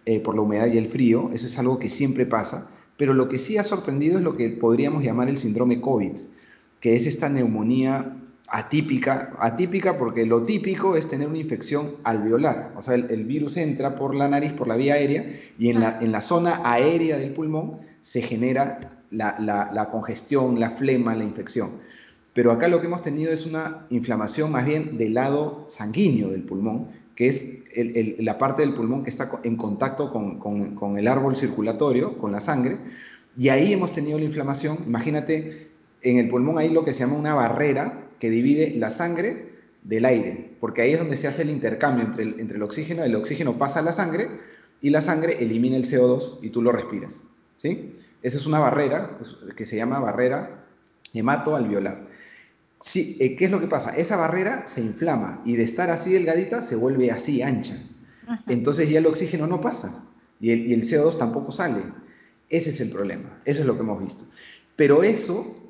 eh, 0.06 0.18
por 0.20 0.34
la 0.34 0.40
humedad 0.40 0.66
y 0.66 0.78
el 0.78 0.86
frío, 0.86 1.30
eso 1.32 1.46
es 1.46 1.58
algo 1.58 1.78
que 1.78 1.88
siempre 1.88 2.26
pasa, 2.26 2.68
pero 2.96 3.14
lo 3.14 3.28
que 3.28 3.38
sí 3.38 3.58
ha 3.58 3.64
sorprendido 3.64 4.18
es 4.18 4.24
lo 4.24 4.32
que 4.32 4.50
podríamos 4.50 5.04
llamar 5.04 5.28
el 5.28 5.36
síndrome 5.36 5.80
COVID 5.80 6.16
que 6.84 6.94
es 6.94 7.06
esta 7.06 7.30
neumonía 7.30 8.14
atípica, 8.48 9.34
atípica 9.38 9.96
porque 9.96 10.26
lo 10.26 10.44
típico 10.44 10.96
es 10.96 11.08
tener 11.08 11.28
una 11.28 11.38
infección 11.38 11.92
alveolar, 12.04 12.72
o 12.76 12.82
sea, 12.82 12.94
el, 12.94 13.24
virus 13.24 13.56
entra 13.56 13.96
por 13.96 14.14
la 14.14 14.28
nariz, 14.28 14.52
por 14.52 14.68
la 14.68 14.76
vía 14.76 14.94
aérea, 14.94 15.26
y 15.58 15.70
en 15.70 15.80
la, 15.80 15.98
en 16.00 16.12
la 16.12 16.20
zona 16.20 16.60
aérea 16.64 17.16
del 17.16 17.32
pulmón 17.32 17.78
se 18.00 18.20
genera 18.20 18.80
la, 19.10 19.88
congestión, 19.90 20.60
la 20.60 20.70
flema, 20.70 21.14
la 21.14 21.24
infección. 21.24 21.70
Pero 22.34 22.50
acá 22.50 22.68
lo 22.68 22.80
que 22.80 22.86
hemos 22.86 23.02
tenido 23.02 23.32
es 23.32 23.46
una 23.46 23.86
inflamación 23.90 24.50
más 24.50 24.66
bien 24.66 24.98
del 24.98 25.14
lado 25.14 25.66
sanguíneo 25.68 26.30
del 26.30 26.42
pulmón, 26.42 26.88
que 27.14 27.28
es 27.28 27.46
la 28.18 28.38
parte 28.38 28.62
del 28.62 28.74
pulmón 28.74 29.04
que 29.04 29.10
está 29.10 29.30
en 29.44 29.56
contacto 29.56 30.10
con, 30.10 30.38
con 30.38 30.98
el 30.98 31.06
árbol 31.06 31.36
circulatorio, 31.36 32.18
con 32.18 32.32
la 32.32 32.40
sangre, 32.40 32.78
y 33.36 33.48
ahí 33.48 33.72
hemos 33.72 33.92
tenido 33.92 34.18
la 34.18 34.24
inflamación. 34.24 34.78
Imagínate 34.86 35.70
en 36.02 36.18
el 36.18 36.28
pulmón 36.28 36.58
hay 36.58 36.70
lo 36.70 36.84
que 36.84 36.92
se 36.92 37.00
llama 37.00 37.16
una 37.16 37.34
barrera 37.34 38.03
que 38.24 38.30
divide 38.30 38.72
la 38.78 38.90
sangre 38.90 39.50
del 39.82 40.06
aire, 40.06 40.56
porque 40.58 40.80
ahí 40.80 40.94
es 40.94 40.98
donde 40.98 41.18
se 41.18 41.28
hace 41.28 41.42
el 41.42 41.50
intercambio 41.50 42.06
entre 42.06 42.22
el, 42.22 42.40
entre 42.40 42.56
el 42.56 42.62
oxígeno, 42.62 43.04
el 43.04 43.14
oxígeno 43.14 43.58
pasa 43.58 43.80
a 43.80 43.82
la 43.82 43.92
sangre 43.92 44.30
y 44.80 44.88
la 44.88 45.02
sangre 45.02 45.36
elimina 45.40 45.76
el 45.76 45.84
CO2 45.84 46.38
y 46.40 46.48
tú 46.48 46.62
lo 46.62 46.72
respiras. 46.72 47.20
¿sí? 47.58 47.94
Esa 48.22 48.38
es 48.38 48.46
una 48.46 48.60
barrera 48.60 49.18
pues, 49.18 49.36
que 49.54 49.66
se 49.66 49.76
llama 49.76 49.98
barrera 49.98 50.64
hematoalveolar. 51.12 52.08
Sí, 52.80 53.18
eh, 53.20 53.36
¿Qué 53.36 53.44
es 53.44 53.50
lo 53.50 53.60
que 53.60 53.66
pasa? 53.66 53.94
Esa 53.94 54.16
barrera 54.16 54.66
se 54.66 54.80
inflama 54.80 55.42
y 55.44 55.56
de 55.56 55.64
estar 55.64 55.90
así 55.90 56.10
delgadita 56.10 56.62
se 56.62 56.76
vuelve 56.76 57.10
así 57.10 57.42
ancha. 57.42 57.76
Entonces 58.48 58.88
ya 58.88 59.00
el 59.00 59.06
oxígeno 59.06 59.46
no 59.46 59.60
pasa 59.60 60.02
y 60.40 60.50
el, 60.50 60.66
y 60.66 60.72
el 60.72 60.84
CO2 60.84 61.18
tampoco 61.18 61.52
sale. 61.52 61.82
Ese 62.48 62.70
es 62.70 62.80
el 62.80 62.88
problema, 62.88 63.38
eso 63.44 63.60
es 63.60 63.66
lo 63.66 63.74
que 63.74 63.80
hemos 63.80 64.02
visto. 64.02 64.24
Pero 64.76 65.02
eso 65.02 65.60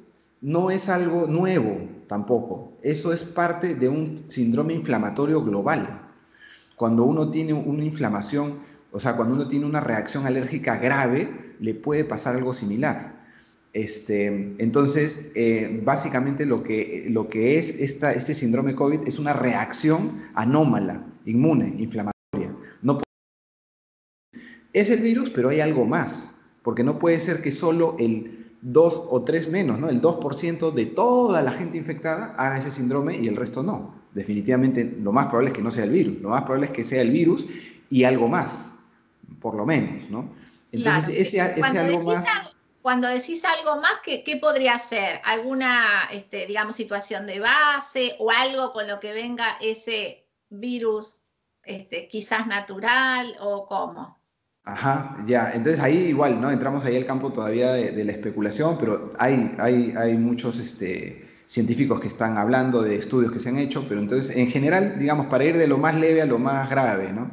no 0.40 0.70
es 0.70 0.88
algo 0.88 1.26
nuevo 1.26 1.93
tampoco. 2.06 2.78
Eso 2.82 3.12
es 3.12 3.24
parte 3.24 3.74
de 3.74 3.88
un 3.88 4.16
síndrome 4.28 4.74
inflamatorio 4.74 5.42
global. 5.42 6.12
Cuando 6.76 7.04
uno 7.04 7.30
tiene 7.30 7.52
una 7.52 7.84
inflamación, 7.84 8.58
o 8.90 9.00
sea, 9.00 9.16
cuando 9.16 9.34
uno 9.34 9.48
tiene 9.48 9.66
una 9.66 9.80
reacción 9.80 10.26
alérgica 10.26 10.76
grave, 10.76 11.56
le 11.60 11.74
puede 11.74 12.04
pasar 12.04 12.36
algo 12.36 12.52
similar. 12.52 13.14
Este, 13.72 14.26
entonces, 14.58 15.32
eh, 15.34 15.80
básicamente 15.84 16.46
lo 16.46 16.62
que, 16.62 17.06
lo 17.10 17.28
que 17.28 17.58
es 17.58 17.80
esta, 17.80 18.12
este 18.12 18.32
síndrome 18.32 18.74
COVID 18.74 19.00
es 19.06 19.18
una 19.18 19.32
reacción 19.32 20.22
anómala, 20.34 21.04
inmune, 21.24 21.74
inflamatoria. 21.78 22.56
No 22.82 23.00
es 24.72 24.90
el 24.90 25.00
virus, 25.00 25.30
pero 25.30 25.48
hay 25.48 25.60
algo 25.60 25.86
más, 25.86 26.32
porque 26.62 26.84
no 26.84 26.98
puede 26.98 27.18
ser 27.18 27.42
que 27.42 27.50
solo 27.50 27.96
el 27.98 28.43
dos 28.64 29.08
o 29.10 29.22
tres 29.22 29.48
menos, 29.48 29.78
¿no? 29.78 29.90
El 29.90 30.00
2% 30.00 30.72
de 30.72 30.86
toda 30.86 31.42
la 31.42 31.52
gente 31.52 31.76
infectada 31.76 32.34
haga 32.38 32.56
ese 32.56 32.70
síndrome 32.70 33.14
y 33.14 33.28
el 33.28 33.36
resto 33.36 33.62
no. 33.62 33.94
Definitivamente 34.14 34.96
lo 35.00 35.12
más 35.12 35.26
probable 35.26 35.50
es 35.50 35.56
que 35.56 35.62
no 35.62 35.70
sea 35.70 35.84
el 35.84 35.90
virus, 35.90 36.18
lo 36.20 36.30
más 36.30 36.42
probable 36.42 36.66
es 36.66 36.72
que 36.72 36.82
sea 36.82 37.02
el 37.02 37.10
virus 37.10 37.44
y 37.90 38.04
algo 38.04 38.26
más, 38.26 38.72
por 39.38 39.54
lo 39.54 39.66
menos, 39.66 40.08
¿no? 40.08 40.34
Entonces, 40.72 41.18
ese, 41.18 41.40
algo 41.40 42.02
más... 42.04 42.26
cuando 42.80 43.06
decís 43.06 43.44
algo 43.44 43.80
más, 43.80 43.92
¿qué, 44.02 44.38
podría 44.40 44.78
ser? 44.78 45.20
¿Alguna, 45.24 46.08
este, 46.10 46.46
digamos, 46.46 46.74
situación 46.74 47.26
de 47.26 47.40
base 47.40 48.16
o 48.18 48.30
algo 48.30 48.72
con 48.72 48.88
lo 48.88 48.98
que 48.98 49.12
venga 49.12 49.58
ese 49.60 50.26
virus 50.48 51.18
este, 51.64 52.08
quizás 52.08 52.46
natural 52.46 53.36
o 53.40 53.66
cómo? 53.66 54.18
Ajá, 54.64 55.18
ya. 55.26 55.52
Entonces 55.54 55.80
ahí 55.82 55.96
igual, 56.06 56.40
¿no? 56.40 56.50
Entramos 56.50 56.84
ahí 56.84 56.96
al 56.96 57.04
campo 57.04 57.32
todavía 57.32 57.72
de, 57.72 58.04
la 58.04 58.12
especulación, 58.12 58.78
pero 58.80 59.12
hay, 59.18 59.54
hay, 59.58 59.94
hay 59.96 60.16
muchos 60.16 60.58
este, 60.58 61.24
científicos 61.46 62.00
que 62.00 62.08
están 62.08 62.38
hablando 62.38 62.82
de 62.82 62.96
estudios 62.96 63.30
que 63.30 63.38
se 63.38 63.50
han 63.50 63.58
hecho, 63.58 63.84
pero 63.88 64.00
entonces, 64.00 64.34
en 64.36 64.46
general, 64.46 64.98
digamos, 64.98 65.26
para 65.26 65.44
ir 65.44 65.58
de 65.58 65.66
lo 65.66 65.76
más 65.76 65.98
leve 65.98 66.22
a 66.22 66.26
lo 66.26 66.38
más 66.38 66.70
grave, 66.70 67.12
¿no? 67.12 67.30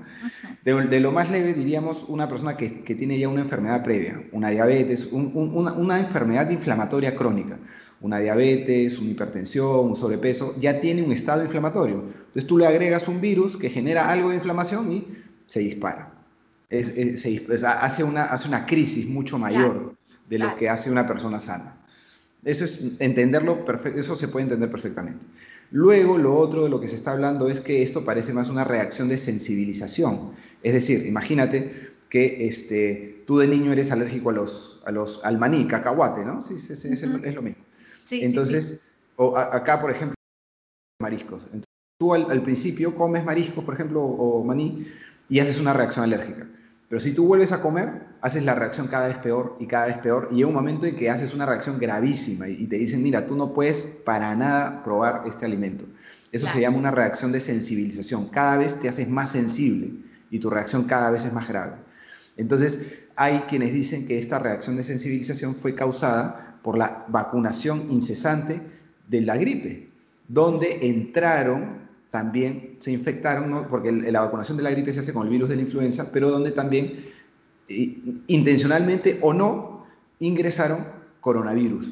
De, 0.63 0.99
lo 0.99 1.11
más 1.11 1.31
leve 1.31 1.53
diríamos 1.53 2.05
una 2.07 2.27
persona 2.27 2.55
que, 2.55 2.69
tiene 2.69 3.17
ya 3.17 3.29
una 3.29 3.41
enfermedad 3.41 3.81
previa, 3.81 4.21
una 4.31 4.49
diabetes, 4.49 5.07
una, 5.11 5.73
una, 5.73 5.99
enfermedad 5.99 6.49
inflamatoria 6.51 7.15
crónica, 7.15 7.57
una 7.99 8.19
diabetes, 8.19 8.99
una 8.99 9.11
hipertensión, 9.11 9.87
un 9.87 9.95
sobrepeso, 9.95 10.53
ya 10.59 10.79
tiene 10.79 11.01
un 11.01 11.13
estado 11.13 11.43
inflamatorio. 11.43 12.03
Entonces 12.03 12.45
tú 12.45 12.59
le 12.59 12.67
agregas 12.67 13.07
un 13.07 13.21
virus 13.21 13.57
que 13.57 13.69
genera 13.69 14.11
algo 14.11 14.29
de 14.29 14.35
inflamación 14.35 14.91
y 14.91 15.07
se 15.47 15.61
dispara. 15.61 16.10
Se, 16.71 17.45
hace, 17.67 18.03
una, 18.03 18.23
hace 18.23 18.47
una 18.47 18.65
crisis 18.65 19.05
mucho 19.05 19.37
mayor 19.37 19.95
de 20.29 20.39
lo 20.39 20.55
que 20.55 20.69
hace 20.69 20.89
una 20.89 21.05
persona 21.05 21.39
sana. 21.39 21.77
Eso 22.43 22.65
es 22.65 22.79
entenderlo, 22.99 23.65
eso 23.95 24.15
se 24.15 24.27
puede 24.29 24.43
entender 24.43 24.71
perfectamente. 24.71 25.25
Luego, 25.69 26.17
lo 26.17 26.35
otro 26.35 26.63
de 26.63 26.69
lo 26.69 26.79
que 26.79 26.87
se 26.87 26.95
está 26.95 27.11
hablando 27.11 27.49
es 27.49 27.59
que 27.59 27.83
esto 27.83 28.03
parece 28.03 28.33
más 28.33 28.49
una 28.49 28.63
reacción 28.63 29.09
de 29.09 29.17
sensibilización. 29.17 30.31
Es 30.63 30.73
decir, 30.73 31.05
imagínate 31.05 31.91
que 32.09 32.47
este, 32.47 33.23
tú 33.27 33.39
de 33.39 33.47
niño 33.47 33.71
eres 33.71 33.91
alérgico 33.91 34.31
a 34.31 34.33
los, 34.33 34.81
a 34.85 34.91
los, 34.91 35.23
al 35.23 35.37
maní, 35.37 35.67
cacahuate, 35.67 36.25
¿no? 36.25 36.41
Sí, 36.41 36.57
sí, 36.57 36.75
sí 36.75 36.87
es, 36.91 37.01
lo 37.35 37.41
mismo. 37.41 37.63
Entonces, 38.11 38.79
O 39.17 39.37
acá, 39.37 39.79
por 39.79 39.91
ejemplo, 39.91 40.15
mariscos. 41.01 41.43
Entonces, 41.45 41.69
tú 41.99 42.13
al, 42.13 42.41
principio 42.41 42.95
comes 42.95 43.23
mariscos, 43.23 43.63
por 43.63 43.73
ejemplo, 43.73 44.01
o 44.01 44.43
maní, 44.43 44.87
y 45.29 45.39
haces 45.39 45.59
una 45.59 45.73
reacción 45.73 46.03
alérgica. 46.03 46.47
Pero 46.91 46.99
si 46.99 47.13
tú 47.13 47.25
vuelves 47.25 47.53
a 47.53 47.61
comer, 47.61 48.01
haces 48.19 48.43
la 48.43 48.53
reacción 48.53 48.87
cada 48.87 49.07
vez 49.07 49.15
peor 49.15 49.55
y 49.61 49.65
cada 49.65 49.85
vez 49.85 49.99
peor. 49.99 50.27
Y 50.29 50.35
llega 50.35 50.49
un 50.49 50.53
momento 50.53 50.85
en 50.85 50.97
que 50.97 51.09
haces 51.09 51.33
una 51.33 51.45
reacción 51.45 51.79
gravísima 51.79 52.49
y 52.49 52.67
te 52.67 52.75
dicen, 52.75 53.01
mira, 53.01 53.25
tú 53.25 53.37
no 53.37 53.53
puedes 53.53 53.83
para 54.03 54.35
nada 54.35 54.83
probar 54.83 55.21
este 55.25 55.45
alimento. 55.45 55.85
Eso 56.33 56.47
se 56.47 56.59
llama 56.59 56.77
una 56.77 56.91
reacción 56.91 57.31
de 57.31 57.39
sensibilización. 57.39 58.27
Cada 58.27 58.57
vez 58.57 58.77
te 58.77 58.89
haces 58.89 59.07
más 59.07 59.31
sensible 59.31 59.93
y 60.29 60.39
tu 60.39 60.49
reacción 60.49 60.83
cada 60.83 61.09
vez 61.11 61.23
es 61.23 61.31
más 61.31 61.47
grave. 61.47 61.77
Entonces, 62.35 63.05
hay 63.15 63.45
quienes 63.47 63.71
dicen 63.71 64.05
que 64.05 64.19
esta 64.19 64.37
reacción 64.37 64.75
de 64.75 64.83
sensibilización 64.83 65.55
fue 65.55 65.73
causada 65.73 66.57
por 66.61 66.77
la 66.77 67.05
vacunación 67.07 67.89
incesante 67.89 68.59
de 69.07 69.21
la 69.21 69.37
gripe, 69.37 69.87
donde 70.27 70.89
entraron 70.89 71.80
también 72.11 72.75
se 72.79 72.91
infectaron, 72.91 73.67
porque 73.69 73.91
la 73.91 74.21
vacunación 74.21 74.57
de 74.57 74.63
la 74.63 74.69
gripe 74.69 74.91
se 74.91 74.99
hace 74.99 75.13
con 75.13 75.23
el 75.23 75.29
virus 75.31 75.49
de 75.49 75.55
la 75.55 75.61
influenza, 75.61 76.11
pero 76.11 76.29
donde 76.29 76.51
también 76.51 77.05
intencionalmente 78.27 79.17
o 79.21 79.33
no 79.33 79.87
ingresaron 80.19 80.85
coronavirus. 81.21 81.89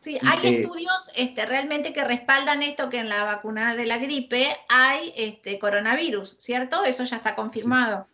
Sí, 0.00 0.18
hay 0.22 0.38
eh, 0.46 0.60
estudios 0.60 1.10
este, 1.16 1.46
realmente 1.46 1.92
que 1.92 2.04
respaldan 2.04 2.62
esto, 2.62 2.88
que 2.88 2.98
en 2.98 3.08
la 3.08 3.24
vacuna 3.24 3.76
de 3.76 3.86
la 3.86 3.98
gripe 3.98 4.46
hay 4.68 5.12
este, 5.16 5.58
coronavirus, 5.58 6.36
¿cierto? 6.38 6.84
Eso 6.84 7.04
ya 7.04 7.16
está 7.16 7.34
confirmado. 7.34 8.06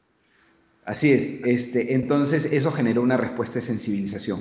Así 0.84 1.12
es, 1.12 1.44
este, 1.44 1.94
entonces 1.94 2.46
eso 2.46 2.72
generó 2.72 3.02
una 3.02 3.16
respuesta 3.16 3.56
de 3.56 3.62
sensibilización. 3.62 4.40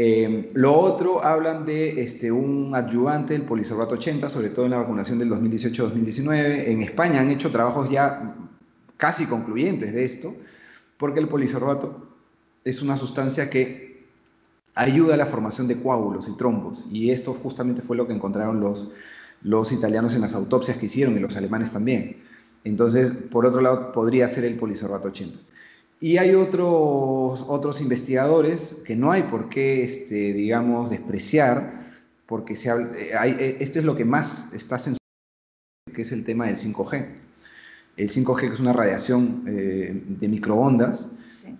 Em, 0.00 0.50
lo 0.54 0.78
otro, 0.78 1.24
hablan 1.24 1.66
de 1.66 2.00
este, 2.00 2.30
un 2.30 2.72
adyuvante, 2.72 3.34
el 3.34 3.42
polisorbato 3.42 3.94
80, 3.94 4.28
sobre 4.28 4.50
todo 4.50 4.64
en 4.66 4.70
la 4.70 4.78
vacunación 4.78 5.18
del 5.18 5.28
2018-2019. 5.30 6.68
En 6.68 6.82
España 6.82 7.20
han 7.20 7.32
hecho 7.32 7.50
trabajos 7.50 7.90
ya 7.90 8.36
casi 8.96 9.26
concluyentes 9.26 9.92
de 9.92 10.04
esto, 10.04 10.36
porque 10.98 11.18
el 11.18 11.26
polisorbato 11.26 12.06
es 12.64 12.80
una 12.80 12.96
sustancia 12.96 13.50
que 13.50 14.06
ayuda 14.76 15.14
a 15.14 15.16
la 15.16 15.26
formación 15.26 15.66
de 15.66 15.82
coágulos 15.82 16.28
y 16.28 16.36
trombos, 16.36 16.86
y 16.92 17.10
esto 17.10 17.34
justamente 17.34 17.82
fue 17.82 17.96
lo 17.96 18.06
que 18.06 18.12
encontraron 18.12 18.60
los, 18.60 18.92
los 19.42 19.72
italianos 19.72 20.14
en 20.14 20.20
las 20.20 20.36
autopsias 20.36 20.76
que 20.76 20.86
hicieron 20.86 21.16
y 21.16 21.18
los 21.18 21.36
alemanes 21.36 21.72
también. 21.72 22.22
Entonces, 22.62 23.14
por 23.32 23.46
otro 23.46 23.60
lado, 23.60 23.90
podría 23.90 24.28
ser 24.28 24.44
el 24.44 24.54
polisorbato 24.54 25.08
80. 25.08 25.40
Y 26.00 26.18
hay 26.18 26.34
otros, 26.34 27.44
otros 27.48 27.80
investigadores 27.80 28.78
que 28.86 28.94
no 28.94 29.10
hay 29.10 29.22
por 29.22 29.48
qué, 29.48 29.82
este, 29.82 30.32
digamos, 30.32 30.90
despreciar, 30.90 31.86
porque 32.26 32.54
se 32.54 32.70
eh, 32.70 33.10
eh, 33.12 33.56
esto 33.60 33.80
es 33.80 33.84
lo 33.84 33.96
que 33.96 34.04
más 34.04 34.52
está 34.52 34.78
censurado, 34.78 34.98
que 35.92 36.02
es 36.02 36.12
el 36.12 36.24
tema 36.24 36.46
del 36.46 36.56
5G. 36.56 37.27
El 37.98 38.08
5G 38.08 38.40
que 38.40 38.54
es 38.54 38.60
una 38.60 38.72
radiación 38.72 39.44
eh, 39.46 40.04
de 40.06 40.28
microondas 40.28 41.10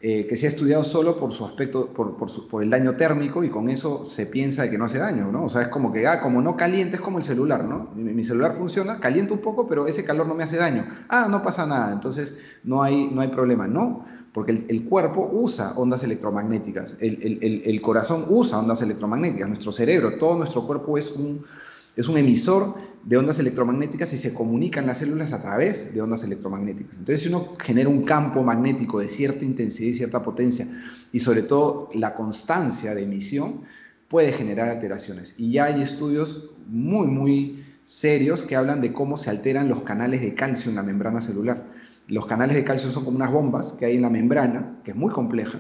que 0.01 0.37
se 0.37 0.46
ha 0.46 0.48
estudiado 0.48 0.85
solo 0.85 1.18
por 1.18 1.33
su 1.33 1.44
aspecto, 1.44 1.92
por, 1.92 2.16
por, 2.16 2.62
el 2.62 2.70
daño 2.70 2.94
térmico 2.96 3.42
y 3.42 3.51
con 3.51 3.68
eso 3.68 4.05
se 4.05 4.27
piensa 4.27 4.62
de 4.62 4.70
que 4.70 4.79
no 4.79 4.85
hace 4.85 4.98
daño, 4.98 5.33
¿no? 5.33 5.44
O 5.44 5.48
sea, 5.48 5.62
es 5.62 5.68
como 5.68 5.92
que, 5.92 6.07
ah, 6.07 6.20
como 6.20 6.40
no 6.40 6.57
caliente, 6.57 6.96
es 6.96 7.03
como 7.03 7.18
el 7.18 7.24
celular, 7.24 7.64
¿no? 7.64 7.90
Mi, 7.96 8.12
mi, 8.12 8.22
celular 8.22 8.53
funciona, 8.53 9.01
calienta 9.01 9.35
un 9.35 9.40
poco, 9.40 9.66
pero 9.66 9.87
ese 9.88 10.05
calor 10.05 10.27
no 10.29 10.35
me 10.35 10.44
hace 10.44 10.57
daño. 10.57 10.87
Ah, 11.09 11.27
no 11.29 11.42
pasa 11.42 11.66
nada, 11.66 11.92
entonces 11.92 12.37
no 12.62 12.83
hay, 12.83 13.11
no 13.11 13.20
hay 13.22 13.29
problema. 13.29 13.66
No, 13.66 14.05
porque 14.33 14.53
el, 14.53 14.85
cuerpo 14.85 15.29
usa 15.33 15.72
ondas 15.74 16.05
electromagnéticas, 16.05 16.96
el, 17.01 17.81
corazón 17.81 18.24
usa 18.29 18.59
ondas 18.59 18.83
electromagnéticas, 18.83 19.48
nuestro 19.48 19.72
cerebro, 19.72 20.18
todo 20.18 20.37
nuestro 20.37 20.66
cuerpo 20.66 20.96
es 20.96 21.11
un, 21.12 21.44
es 21.99 22.07
un 22.09 22.17
emisor 22.17 22.77
de 23.03 23.17
ondas 23.17 23.41
electromagnéticas 23.41 24.13
y 24.13 24.19
se 24.19 24.33
comunican 24.33 24.87
las 24.87 24.99
células 24.99 25.33
a 25.33 25.43
través 25.43 25.93
de 25.93 26.01
ondas 26.01 26.23
electromagnéticas. 26.23 26.97
Entonces, 26.97 27.23
si 27.23 27.29
uno 27.29 27.57
genera 27.59 27.89
un 27.89 28.05
campo 28.05 28.45
magnético 28.45 29.01
de 29.01 29.09
cierta 29.09 29.45
intensidad 29.45 29.91
y 29.91 29.95
cierta 29.95 30.23
potencia, 30.23 30.69
y 31.11 31.19
sobre 31.19 31.43
todo 31.43 31.91
la 31.95 32.15
constancia 32.15 32.95
de 32.95 33.03
emisión, 33.03 33.63
puede 34.07 34.31
generar 34.33 34.69
alteraciones. 34.69 35.35
Y 35.39 35.51
ya 35.51 35.65
hay 35.65 35.83
estudios 35.83 36.51
muy, 36.69 37.09
muy 37.09 37.65
serios 37.85 38.45
que 38.45 38.55
hablan 38.55 38.81
de 38.81 38.93
cómo 38.93 39.17
se 39.17 39.31
alteran 39.31 39.69
los 39.69 39.81
canales 39.83 40.21
de 40.21 40.35
calcio 40.35 40.71
en 40.71 40.77
la 40.77 40.85
membrana 40.85 41.21
celular. 41.21 41.67
Los 42.07 42.27
canales 42.27 42.55
de 42.55 42.63
calcio 42.63 42.91
son 42.91 43.05
como 43.05 43.17
unas 43.17 43.33
bombas 43.33 43.73
que 43.73 43.87
hay 43.87 43.97
en 43.97 44.03
la 44.03 44.11
membrana, 44.11 44.79
que 44.85 44.93
es 44.93 44.97
muy 44.97 45.11
compleja, 45.11 45.59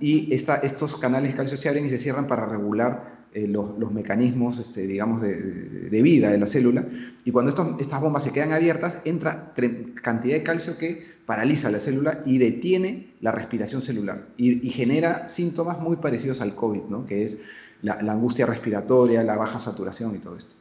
y 0.00 0.34
estos 0.34 0.98
canales 0.98 1.30
de 1.30 1.36
calcio 1.36 1.56
se 1.56 1.68
abren 1.70 1.86
y 1.86 1.90
se 1.90 1.98
cierran 1.98 2.26
para 2.26 2.46
regular 2.46 3.21
eh, 3.34 3.46
los, 3.46 3.92
mecanismos, 3.92 4.58
este, 4.58 4.86
digamos, 4.86 5.22
de, 5.22 6.02
vida 6.02 6.30
de 6.30 6.38
la 6.38 6.46
célula. 6.46 6.86
Y 7.24 7.30
cuando 7.30 7.50
estas 7.78 8.00
bombas 8.00 8.24
se 8.24 8.32
quedan 8.32 8.52
abiertas, 8.52 8.98
entra 9.04 9.54
cantidad 10.02 10.34
de 10.34 10.42
calcio 10.42 10.76
que 10.76 11.12
paraliza 11.24 11.70
la 11.70 11.78
célula 11.78 12.22
y 12.26 12.38
detiene 12.38 13.14
la 13.20 13.32
respiración 13.32 13.80
celular 13.80 14.26
y, 14.36 14.68
genera 14.70 15.28
síntomas 15.28 15.80
muy 15.80 15.96
parecidos 15.96 16.40
al 16.40 16.54
COVID, 16.54 16.82
¿no? 16.90 17.06
que 17.06 17.24
es 17.24 17.38
la, 17.80 18.02
la 18.02 18.12
angustia 18.12 18.44
respiratoria, 18.44 19.22
la 19.22 19.36
baja 19.36 19.58
saturación 19.58 20.14
y 20.14 20.18
todo 20.18 20.36
esto. 20.36 20.54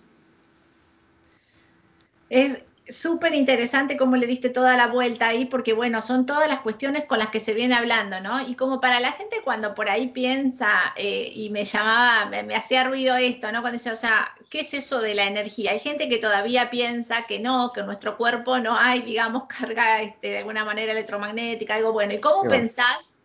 Es, 2.30 2.64
súper 2.92 3.34
interesante 3.34 3.98
cómo 3.98 4.16
le 4.16 4.28
diste 4.28 4.50
toda 4.50 4.76
la 4.78 4.88
vuelta 4.88 5.28
ahí, 5.28 5.46
porque 5.46 5.74
bueno, 5.74 6.02
son 6.02 6.26
todas 6.26 6.48
las 6.48 6.60
cuestiones 6.62 7.06
con 7.06 7.20
las 7.20 7.30
que 7.30 7.40
se 7.40 7.54
viene 7.54 7.76
hablando, 7.76 8.20
¿no? 8.22 8.42
Y 8.48 8.56
como 8.56 8.80
para 8.80 9.00
la 9.00 9.12
gente 9.12 9.42
cuando 9.44 9.76
por 9.76 9.90
ahí 9.90 10.08
piensa 10.08 10.94
eh, 10.96 11.32
y 11.34 11.50
me 11.50 11.66
llamaba, 11.66 12.26
me, 12.26 12.56
hacía 12.56 12.84
ruido 12.84 13.16
esto, 13.16 13.52
¿no? 13.52 13.62
Cuando 13.62 13.78
dice, 13.78 13.92
o 13.92 13.96
sea, 13.96 14.34
¿qué 14.50 14.62
es 14.62 14.74
eso 14.74 15.02
de 15.02 15.16
la 15.16 15.26
energía? 15.26 15.72
Hay 15.72 15.80
gente 15.80 16.10
que 16.10 16.18
todavía 16.18 16.70
piensa 16.70 17.26
que 17.28 17.40
no, 17.40 17.72
que 17.74 17.82
en 17.82 17.86
nuestro 17.88 18.18
cuerpo 18.18 18.60
no 18.60 18.78
hay, 18.78 19.02
digamos, 19.02 19.44
carga 19.60 20.02
este, 20.02 20.30
de 20.30 20.38
alguna 20.40 20.66
manera 20.66 20.92
electromagnética, 20.92 21.76
algo 21.76 21.94
bueno. 21.94 22.14
¿Y 22.14 22.20
cómo 22.20 22.44
pensás 22.50 23.16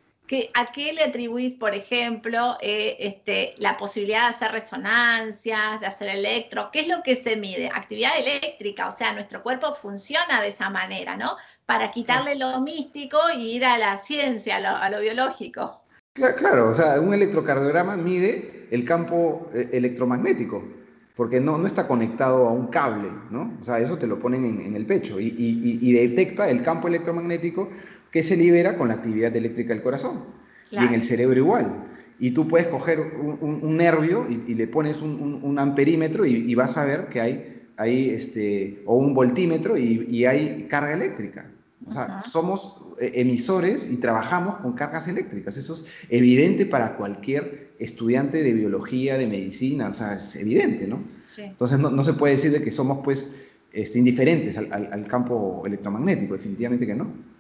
¿A 0.55 0.67
qué 0.73 0.93
le 0.93 1.05
atribuís, 1.05 1.55
por 1.55 1.75
ejemplo, 1.75 2.57
eh, 2.61 2.97
este, 2.99 3.55
la 3.59 3.77
posibilidad 3.77 4.23
de 4.23 4.27
hacer 4.27 4.51
resonancias, 4.51 5.81
de 5.81 5.87
hacer 5.87 6.09
electro? 6.09 6.71
¿Qué 6.73 6.81
es 6.81 6.89
lo 6.89 7.03
que 7.03 7.15
se 7.15 7.37
mide? 7.37 7.71
Actividad 7.73 8.11
eléctrica, 8.19 8.89
o 8.89 8.91
sea, 8.91 9.13
nuestro 9.13 9.43
cuerpo 9.43 9.75
funciona 9.75 10.43
de 10.43 10.49
esa 10.49 10.69
manera, 10.69 11.17
¿no? 11.17 11.37
Para 11.65 11.93
quitarle 11.93 12.35
lo 12.35 12.61
místico 12.61 13.19
y 13.37 13.57
ir 13.57 13.65
a 13.65 13.79
la 13.79 13.99
ciencia, 13.99 14.57
a 14.57 14.91
lo, 14.91 15.01
biológico. 15.01 15.83
Claro, 16.13 16.71
o 16.71 16.75
sea, 16.75 17.01
un 17.01 17.15
electrocardiograma 17.15 17.97
mide 17.97 18.67
el 18.71 18.85
campo 18.85 19.49
eh, 19.55 19.69
electromagnético, 19.73 20.67
porque 21.15 21.41
no, 21.41 21.57
no 21.57 21.67
está 21.67 21.87
conectado 21.87 22.49
a 22.49 22.51
un 22.51 22.67
cable, 22.67 23.11
¿no? 23.31 23.57
O 23.61 23.63
sea, 23.63 23.79
eso 23.79 23.97
te 23.97 24.07
lo 24.07 24.19
ponen 24.19 24.45
en, 24.45 24.75
el 24.75 24.87
pecho 24.87 25.21
y 25.21 25.93
detecta 25.93 26.49
el 26.51 26.63
campo 26.63 26.89
electromagnético 26.89 27.71
que 28.11 28.23
se 28.23 28.37
libera 28.37 28.77
con 28.77 28.89
la 28.89 28.95
actividad 28.95 29.35
eléctrica 29.35 29.75
del 29.75 29.83
corazón. 29.83 30.25
Y 30.71 30.79
en 30.79 30.95
el 30.95 31.03
cerebro 31.03 31.39
igual. 31.39 31.85
Y 32.19 32.31
tú 32.31 32.49
puedes 32.49 32.67
coger 32.69 33.01
un, 33.01 33.77
nervio 33.77 34.27
y, 34.29 34.55
le 34.55 34.67
pones 34.67 35.03
un, 35.03 35.59
amperímetro 35.59 36.25
y, 36.25 36.55
vas 36.55 36.77
a 36.77 36.85
ver 36.85 37.09
que 37.09 37.21
hay, 37.21 37.67
hay 37.77 38.11
este, 38.11 38.83
o 38.87 38.97
un 38.97 39.15
voltímetro 39.15 39.77
y, 39.77 40.25
hay 40.25 40.67
carga 40.69 40.95
eléctrica. 40.95 41.51
O 41.87 41.91
sea, 41.91 42.21
somos 42.21 42.83
eh, 43.01 43.13
emisores 43.17 43.93
y 43.93 43.99
trabajamos 43.99 44.57
con 44.57 44.73
cargas 44.73 45.07
eléctricas. 45.07 45.57
Eso 45.57 45.75
es 45.75 45.85
evidente 46.09 46.67
para 46.67 46.97
cualquier 46.97 47.75
estudiante 47.79 48.43
de 48.43 48.53
biología, 48.55 49.19
de 49.19 49.27
medicina. 49.27 49.91
O 49.91 49.95
sea, 49.95 50.15
es 50.15 50.35
evidente, 50.37 50.89
¿no? 50.89 51.05
Entonces 51.39 51.79
no, 51.79 52.03
se 52.03 52.15
puede 52.15 52.35
decir 52.35 52.51
de 52.51 52.63
que 52.63 52.71
somos 52.71 53.05
pues 53.05 53.37
este, 53.73 53.99
indiferentes 53.99 54.57
al 54.57 55.07
campo 55.07 55.63
electromagnético, 55.67 56.35
definitivamente 56.35 56.87
que 56.87 56.95
no. 56.95 57.36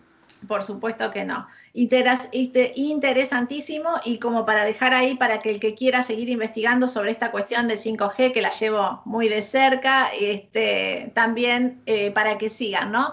Por 0.46 0.62
supuesto 0.62 1.10
que 1.10 1.24
no. 1.24 1.46
Este, 1.72 2.72
interesantísimo 2.76 3.90
y 4.04 4.18
como 4.18 4.44
para 4.44 4.64
dejar 4.64 4.92
ahí 4.92 5.14
para 5.14 5.38
que 5.38 5.50
el 5.50 5.60
que 5.60 5.74
quiera 5.74 6.02
seguir 6.02 6.28
investigando 6.28 6.88
sobre 6.88 7.10
esta 7.10 7.30
cuestión 7.30 7.68
del 7.68 7.78
5G, 7.78 8.32
que 8.32 8.42
la 8.42 8.50
llevo 8.50 9.02
muy 9.04 9.28
de 9.28 9.42
cerca, 9.42 10.08
este, 10.18 11.10
también 11.14 11.82
eh, 11.86 12.10
para 12.10 12.38
que 12.38 12.50
sigan, 12.50 12.92
¿no? 12.92 13.12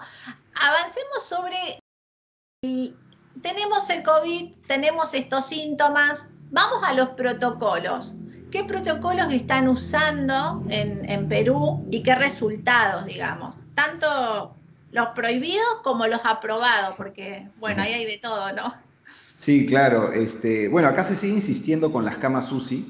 Avancemos 0.60 1.22
sobre, 1.22 1.80
tenemos 3.42 3.90
el 3.90 4.02
COVID, 4.02 4.52
tenemos 4.68 5.14
estos 5.14 5.46
síntomas, 5.46 6.28
vamos 6.50 6.82
a 6.84 6.92
los 6.92 7.10
protocolos. 7.10 8.14
¿Qué 8.50 8.62
protocolos 8.62 9.32
están 9.32 9.68
usando 9.68 10.62
en, 10.68 11.08
en 11.10 11.28
Perú 11.28 11.84
y 11.90 12.04
qué 12.04 12.14
resultados, 12.14 13.04
digamos? 13.04 13.56
Tanto 13.74 14.54
los 14.94 15.08
prohibidos 15.08 15.66
como 15.82 16.06
los 16.06 16.20
aprobados, 16.22 16.94
porque, 16.96 17.48
bueno, 17.58 17.82
ahí 17.82 17.92
hay 17.92 18.06
de 18.06 18.18
todo, 18.18 18.52
¿no? 18.52 18.72
Sí, 19.36 19.66
claro. 19.66 20.12
Este, 20.12 20.68
bueno, 20.68 20.86
acá 20.86 21.02
se 21.02 21.16
sigue 21.16 21.34
insistiendo 21.34 21.92
con 21.92 22.04
las 22.04 22.16
camas 22.16 22.52
UCI, 22.52 22.86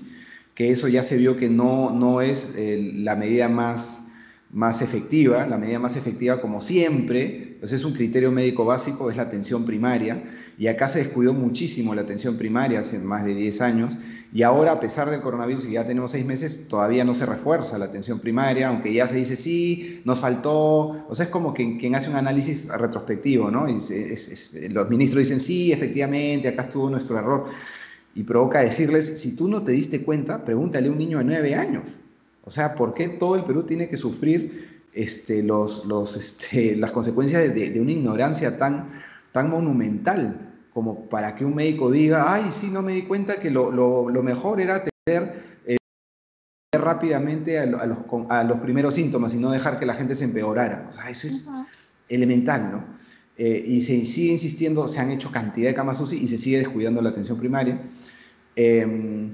que 0.54 0.70
eso 0.70 0.86
ya 0.86 1.02
se 1.02 1.16
vio 1.16 1.38
que 1.38 1.48
no, 1.48 1.92
no 1.92 2.20
es 2.20 2.50
eh, 2.56 2.92
la 2.96 3.16
medida 3.16 3.48
más, 3.48 4.02
más 4.50 4.82
efectiva. 4.82 5.46
La 5.46 5.56
medida 5.56 5.78
más 5.78 5.96
efectiva, 5.96 6.42
como 6.42 6.60
siempre, 6.60 7.56
pues 7.58 7.72
es 7.72 7.86
un 7.86 7.94
criterio 7.94 8.30
médico 8.30 8.66
básico, 8.66 9.10
es 9.10 9.16
la 9.16 9.22
atención 9.22 9.64
primaria. 9.64 10.22
Y 10.58 10.66
acá 10.66 10.88
se 10.88 10.98
descuidó 10.98 11.32
muchísimo 11.32 11.94
la 11.94 12.02
atención 12.02 12.36
primaria 12.36 12.80
hace 12.80 12.98
más 12.98 13.24
de 13.24 13.34
10 13.34 13.62
años. 13.62 13.94
Y 14.34 14.42
ahora, 14.42 14.72
a 14.72 14.80
pesar 14.80 15.08
del 15.08 15.20
coronavirus, 15.20 15.66
y 15.66 15.72
ya 15.74 15.86
tenemos 15.86 16.10
seis 16.10 16.26
meses, 16.26 16.66
todavía 16.66 17.04
no 17.04 17.14
se 17.14 17.24
refuerza 17.24 17.78
la 17.78 17.84
atención 17.84 18.18
primaria, 18.18 18.66
aunque 18.66 18.92
ya 18.92 19.06
se 19.06 19.14
dice, 19.14 19.36
sí, 19.36 20.02
nos 20.04 20.18
faltó. 20.18 21.06
O 21.08 21.14
sea, 21.14 21.26
es 21.26 21.30
como 21.30 21.54
quien, 21.54 21.78
quien 21.78 21.94
hace 21.94 22.10
un 22.10 22.16
análisis 22.16 22.66
retrospectivo, 22.66 23.52
¿no? 23.52 23.68
Y 23.68 23.78
los 24.70 24.90
ministros 24.90 25.22
dicen, 25.22 25.38
sí, 25.38 25.72
efectivamente, 25.72 26.48
acá 26.48 26.62
estuvo 26.62 26.90
nuestro 26.90 27.16
error. 27.16 27.44
Y 28.16 28.24
provoca 28.24 28.58
decirles, 28.58 29.20
si 29.20 29.36
tú 29.36 29.46
no 29.46 29.62
te 29.62 29.70
diste 29.70 30.02
cuenta, 30.02 30.44
pregúntale 30.44 30.88
a 30.88 30.90
un 30.90 30.98
niño 30.98 31.18
de 31.18 31.24
nueve 31.24 31.54
años. 31.54 31.90
O 32.42 32.50
sea, 32.50 32.74
¿por 32.74 32.92
qué 32.92 33.08
todo 33.10 33.36
el 33.36 33.44
Perú 33.44 33.62
tiene 33.62 33.88
que 33.88 33.96
sufrir 33.96 34.82
este, 34.92 35.44
los, 35.44 35.86
los, 35.86 36.16
este, 36.16 36.74
las 36.74 36.90
consecuencias 36.90 37.54
de, 37.54 37.70
de, 37.70 37.80
una 37.80 37.92
ignorancia 37.92 38.58
tan, 38.58 38.88
tan 39.30 39.48
monumental? 39.48 40.53
Como 40.74 41.08
para 41.08 41.36
que 41.36 41.44
un 41.44 41.54
médico 41.54 41.90
diga, 41.90 42.34
ay, 42.34 42.50
sí, 42.52 42.68
no 42.70 42.82
me 42.82 42.92
di 42.92 43.02
cuenta 43.02 43.36
que 43.36 43.48
lo, 43.48 43.72
mejor 44.22 44.60
era 44.60 44.74
atender 44.74 45.42
eh, 45.64 45.76
rápidamente 46.72 47.60
a, 47.60 47.86
los, 47.86 48.58
primeros 48.58 48.94
síntomas 48.94 49.32
y 49.34 49.38
no 49.38 49.52
dejar 49.52 49.78
que 49.78 49.86
la 49.86 49.94
gente 49.94 50.16
se 50.16 50.24
empeorara. 50.24 50.88
O 50.90 50.92
sea, 50.92 51.08
eso 51.08 51.28
es 51.28 51.46
elemental, 52.08 52.72
¿no? 52.72 52.84
Eh, 53.36 53.62
y 53.64 53.80
se 53.80 54.04
sigue 54.04 54.32
insistiendo, 54.32 54.86
se 54.88 55.00
han 55.00 55.10
hecho 55.10 55.30
cantidad 55.30 55.68
de 55.68 55.74
camas 55.74 56.00
UCI 56.00 56.16
y 56.16 56.28
se 56.28 56.38
sigue 56.38 56.58
descuidando 56.58 57.00
la 57.00 57.10
atención 57.10 57.38
primaria. 57.38 57.80
Em, 58.56 59.30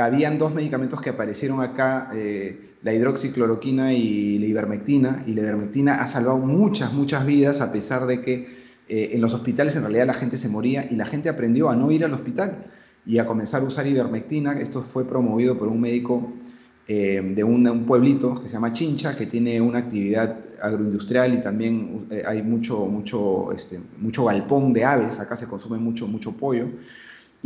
habían 0.00 0.38
dos 0.38 0.54
medicamentos 0.54 1.00
que 1.00 1.10
aparecieron 1.10 1.60
acá, 1.60 2.10
eh, 2.14 2.74
la 2.82 2.92
hidroxicloroquina 2.92 3.92
y 3.92 4.38
la 4.38 4.46
ivermectina, 4.46 5.24
y 5.26 5.34
la 5.34 5.42
ivermectina 5.42 6.00
ha 6.00 6.06
salvado 6.06 6.38
muchas, 6.38 6.92
muchas 6.92 7.26
vidas 7.26 7.60
a 7.60 7.72
pesar 7.72 8.06
de 8.06 8.20
que 8.20 8.65
eh, 8.88 9.10
en 9.12 9.20
los 9.20 9.34
hospitales 9.34 9.74
en 9.76 9.82
realidad 9.82 10.06
la 10.06 10.14
gente 10.14 10.36
se 10.36 10.48
moría 10.48 10.86
y 10.90 10.94
la 10.96 11.06
gente 11.06 11.28
aprendió 11.28 11.68
a 11.70 11.76
no 11.76 11.90
ir 11.90 12.04
al 12.04 12.12
hospital 12.12 12.66
y 13.04 13.18
a 13.18 13.26
comenzar 13.26 13.62
a 13.62 13.64
usar 13.64 13.86
ivermectina. 13.86 14.52
Esto 14.58 14.82
fue 14.82 15.08
promovido 15.08 15.58
por 15.58 15.68
un 15.68 15.80
médico 15.80 16.32
eh, 16.88 17.20
de 17.34 17.42
un, 17.44 17.84
pueblito 17.84 18.34
que 18.34 18.48
se 18.48 18.54
llama 18.54 18.72
Chincha, 18.72 19.16
que 19.16 19.26
tiene 19.26 19.60
una 19.60 19.78
actividad 19.80 20.38
agroindustrial 20.62 21.34
y 21.34 21.42
también 21.42 21.98
eh, 22.10 22.22
hay 22.26 22.42
mucho, 22.42 22.86
mucho, 22.86 23.52
este, 23.52 23.80
mucho 23.98 24.24
galpón 24.24 24.72
de 24.72 24.84
aves, 24.84 25.18
acá 25.18 25.34
se 25.34 25.46
consume 25.46 25.78
mucho, 25.78 26.06
mucho 26.06 26.32
pollo 26.32 26.68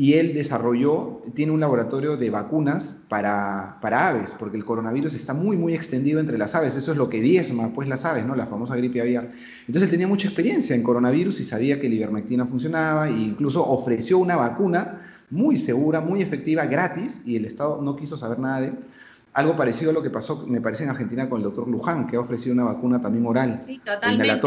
y 0.01 0.15
él 0.15 0.33
desarrolló, 0.33 1.21
tiene 1.35 1.53
un 1.53 1.61
laboratorio 1.61 2.17
de 2.17 2.31
vacunas 2.31 2.97
para, 3.11 3.77
para, 3.83 4.09
aves, 4.09 4.35
porque 4.39 4.57
el 4.57 4.65
coronavirus 4.65 5.13
está 5.13 5.35
muy, 5.35 5.59
muy 5.59 5.75
extendido 5.75 6.21
entre 6.21 6.39
las 6.39 6.55
aves. 6.55 6.75
Eso 6.75 6.93
es 6.93 6.97
lo 6.97 7.11
que 7.11 7.21
diezma, 7.21 7.75
pues, 7.75 7.87
las 7.87 8.07
aves, 8.07 8.25
¿no? 8.25 8.35
La 8.35 8.47
famosa 8.47 8.75
gripe 8.77 9.03
aviar. 9.03 9.31
Entonces 9.67 9.83
él 9.83 9.91
tenía 9.91 10.09
mucha 10.09 10.27
experiencia 10.27 10.75
en 10.75 10.83
coronavirus 10.83 11.41
y 11.41 11.45
sabía 11.45 11.79
que 11.79 11.91
la 11.91 11.97
ivermectina 11.97 12.47
funcionaba 12.47 13.11
e 13.11 13.13
incluso 13.13 13.63
ofreció 13.63 14.17
una 14.17 14.37
vacuna 14.37 15.03
muy 15.29 15.59
segura, 15.59 16.01
muy 16.01 16.23
efectiva, 16.23 16.65
gratis, 16.65 17.21
y 17.27 17.37
el 17.37 17.45
Estado 17.45 17.83
no 17.83 17.95
quiso 17.95 18.17
saber 18.17 18.39
nada 18.39 18.63
de 18.63 18.69
él. 18.69 18.79
Algo 19.35 19.55
parecido 19.55 19.91
a 19.91 19.93
lo 19.93 20.03
que 20.03 20.09
pasó, 20.09 20.47
me 20.47 20.63
parece, 20.63 20.85
en 20.85 20.89
Argentina 20.89 21.29
con 21.29 21.41
el 21.41 21.45
doctor 21.45 21.69
Luján, 21.69 22.07
que 22.07 22.17
ha 22.17 22.21
ofrecido 22.21 22.55
una 22.55 22.65
vacuna 22.65 23.03
también 23.03 23.27
oral, 23.27 23.61
sí, 23.61 23.79
totalmente. 23.85 24.41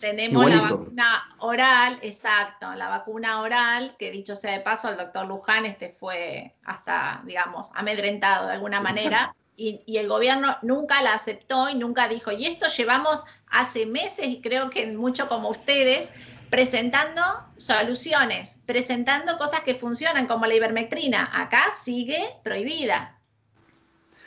Tenemos 0.00 0.50
la 0.50 0.60
vacuna 0.60 1.36
oral, 1.38 1.98
exacto, 2.02 2.74
la 2.74 2.88
vacuna 2.88 3.40
oral, 3.40 3.96
que 3.98 4.10
dicho 4.10 4.36
sea 4.36 4.52
de 4.52 4.60
paso, 4.60 4.90
el 4.90 4.98
doctor 4.98 5.26
Luján 5.26 5.64
este 5.64 5.88
fue 5.88 6.54
hasta, 6.64 7.22
digamos, 7.24 7.68
amedrentado 7.74 8.46
de 8.46 8.52
alguna 8.52 8.80
manera. 8.80 9.34
Y, 9.56 9.96
el 9.96 10.06
gobierno 10.06 10.54
nunca 10.60 11.00
la 11.02 11.14
aceptó 11.14 11.70
y 11.70 11.74
nunca 11.76 12.08
dijo, 12.08 12.30
y 12.30 12.44
esto 12.44 12.66
llevamos 12.68 13.22
hace 13.48 13.86
meses, 13.86 14.26
y 14.26 14.42
creo 14.42 14.68
que 14.68 14.86
mucho 14.86 15.30
como 15.30 15.48
ustedes, 15.48 16.12
presentando 16.50 17.22
soluciones, 17.56 18.58
presentando 18.66 19.38
cosas 19.38 19.62
que 19.62 19.74
funcionan, 19.74 20.26
como 20.26 20.44
la 20.44 20.54
ivermectrina. 20.54 21.30
Acá 21.32 21.72
sigue 21.74 22.22
prohibida. 22.44 23.18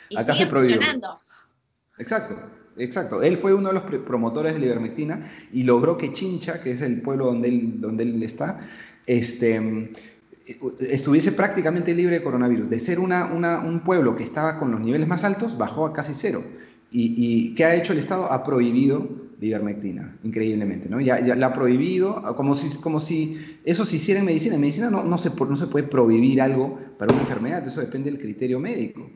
Y 0.08 0.18
sigue 0.18 0.46
funcionando. 0.46 1.20
Exacto. 1.96 2.59
Exacto, 2.80 3.22
él 3.22 3.36
fue 3.36 3.54
uno 3.54 3.68
de 3.68 3.74
los 3.74 3.82
promotores 3.82 4.54
de 4.54 4.60
la 4.60 4.66
ivermectina 4.66 5.20
y 5.52 5.64
logró 5.64 5.98
que 5.98 6.12
Chincha, 6.12 6.60
que 6.62 6.70
es 6.72 6.82
el 6.82 7.02
pueblo 7.02 7.26
donde 7.26 7.48
él, 7.48 7.80
donde 7.80 8.04
él 8.04 8.22
está, 8.22 8.58
este, 9.06 9.90
estuviese 10.80 11.32
prácticamente 11.32 11.94
libre 11.94 12.16
de 12.16 12.22
coronavirus. 12.22 12.70
De 12.70 12.80
ser 12.80 12.98
una, 12.98 13.26
un 13.26 13.80
pueblo 13.80 14.16
que 14.16 14.24
estaba 14.24 14.58
con 14.58 14.70
los 14.70 14.80
niveles 14.80 15.06
más 15.06 15.24
altos, 15.24 15.58
bajó 15.58 15.86
a 15.86 15.92
casi 15.92 16.12
cero. 16.14 16.42
¿Y, 16.92 17.54
qué 17.54 17.64
ha 17.64 17.74
hecho 17.76 17.92
el 17.92 18.00
Estado? 18.00 18.32
Ha 18.32 18.42
prohibido 18.44 19.08
la 19.38 19.46
ivermectina, 19.46 20.18
increíblemente. 20.24 20.88
¿no? 20.88 21.00
Ya, 21.00 21.20
la 21.20 21.46
ha 21.46 21.52
prohibido, 21.52 22.22
como 22.36 22.54
si, 22.54 22.76
como 22.78 22.98
si 22.98 23.58
eso 23.64 23.84
se 23.84 23.96
hiciera 23.96 24.20
en 24.20 24.26
medicina. 24.26 24.56
En 24.56 24.60
medicina 24.60 24.90
no, 24.90 25.04
no, 25.04 25.18
se, 25.18 25.30
no 25.30 25.56
se 25.56 25.66
puede 25.68 25.86
prohibir 25.86 26.42
algo 26.42 26.78
para 26.98 27.12
una 27.12 27.22
enfermedad, 27.22 27.66
eso 27.66 27.80
depende 27.80 28.10
del 28.10 28.20
criterio 28.20 28.58
médico. 28.58 29.08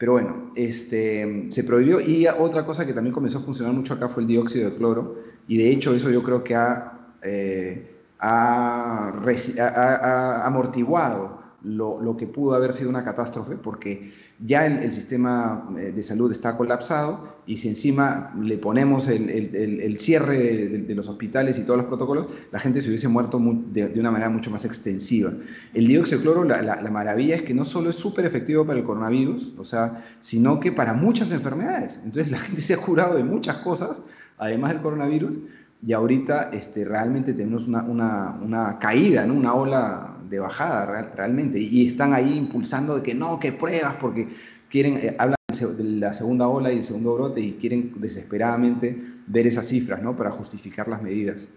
Pero 0.00 0.12
bueno, 0.12 0.50
este, 0.56 1.48
se 1.50 1.62
prohibió. 1.62 2.00
Y 2.00 2.26
otra 2.26 2.64
cosa 2.64 2.86
que 2.86 2.94
también 2.94 3.12
comenzó 3.12 3.36
a 3.36 3.42
funcionar 3.42 3.74
mucho 3.74 3.92
acá 3.92 4.08
fue 4.08 4.22
el 4.22 4.28
dióxido 4.28 4.70
de 4.70 4.76
cloro. 4.76 5.16
Y 5.46 5.58
de 5.58 5.70
hecho 5.70 5.94
eso 5.94 6.08
yo 6.08 6.22
creo 6.22 6.42
que 6.42 6.54
ha, 6.54 7.10
eh, 7.22 7.96
ha, 8.18 9.10
ha 9.10 10.46
amortiguado 10.46 11.39
lo, 11.62 12.16
que 12.16 12.26
pudo 12.26 12.54
haber 12.54 12.72
sido 12.72 12.90
una 12.90 13.04
catástrofe, 13.04 13.56
porque 13.56 14.10
ya 14.44 14.66
el, 14.66 14.92
sistema 14.92 15.68
eh, 15.78 15.92
de 15.92 16.02
salud 16.02 16.30
está 16.32 16.56
colapsado 16.56 17.40
y 17.46 17.58
si 17.58 17.68
encima 17.68 18.32
le 18.40 18.56
ponemos 18.58 19.08
el, 19.08 19.98
cierre 19.98 20.38
de, 20.38 20.94
los 20.94 21.08
hospitales 21.08 21.58
y 21.58 21.62
todos 21.62 21.78
los 21.78 21.86
protocolos, 21.86 22.26
la 22.50 22.58
gente 22.58 22.80
se 22.80 22.88
hubiese 22.88 23.08
muerto 23.08 23.40
de, 23.72 23.92
una 24.00 24.10
manera 24.10 24.30
mucho 24.30 24.50
más 24.50 24.64
extensiva. 24.64 25.32
El 25.74 25.86
dióxido 25.86 26.18
de 26.18 26.24
cloro, 26.24 26.44
la, 26.44 26.62
la 26.62 26.90
maravilla 26.90 27.36
es 27.36 27.42
que 27.42 27.54
no 27.54 27.64
solo 27.64 27.90
es 27.90 27.96
súper 27.96 28.24
efectivo 28.24 28.66
para 28.66 28.78
el 28.78 28.84
coronavirus, 28.84 29.54
o 29.58 29.64
sea, 29.64 30.04
sino 30.20 30.60
que 30.60 30.72
para 30.72 30.94
muchas 30.94 31.30
enfermedades. 31.30 31.98
Entonces 32.04 32.30
la 32.32 32.38
gente 32.38 32.62
se 32.62 32.74
ha 32.74 32.78
curado 32.78 33.16
de 33.16 33.24
muchas 33.24 33.56
cosas, 33.56 34.02
además 34.38 34.72
del 34.72 34.80
coronavirus, 34.80 35.38
y 35.82 35.92
ahorita 35.92 36.50
este, 36.52 36.84
realmente 36.84 37.32
tenemos 37.32 37.66
una, 37.66 37.82
una, 37.82 38.38
una 38.42 38.78
caída, 38.78 39.26
¿no? 39.26 39.34
una 39.34 39.54
ola 39.54 40.19
de 40.30 40.38
bajada 40.38 41.12
realmente. 41.14 41.60
Y 41.60 41.86
están 41.86 42.14
ahí 42.14 42.38
impulsando 42.38 42.96
de 42.96 43.02
que 43.02 43.14
no, 43.14 43.38
que 43.40 43.52
pruebas, 43.52 43.96
porque 44.00 44.28
quieren, 44.70 44.96
eh, 44.96 45.16
hablan 45.18 45.36
de 45.48 45.84
la 45.84 46.14
segunda 46.14 46.46
ola 46.46 46.72
y 46.72 46.78
el 46.78 46.84
segundo 46.84 47.14
brote 47.14 47.40
y 47.40 47.52
quieren 47.54 47.92
desesperadamente 47.96 48.96
ver 49.26 49.46
esas 49.48 49.66
cifras, 49.66 50.00
¿no? 50.00 50.14
Para 50.14 50.30
justificar 50.30 50.86
las 50.86 51.02
medidas. 51.02 51.48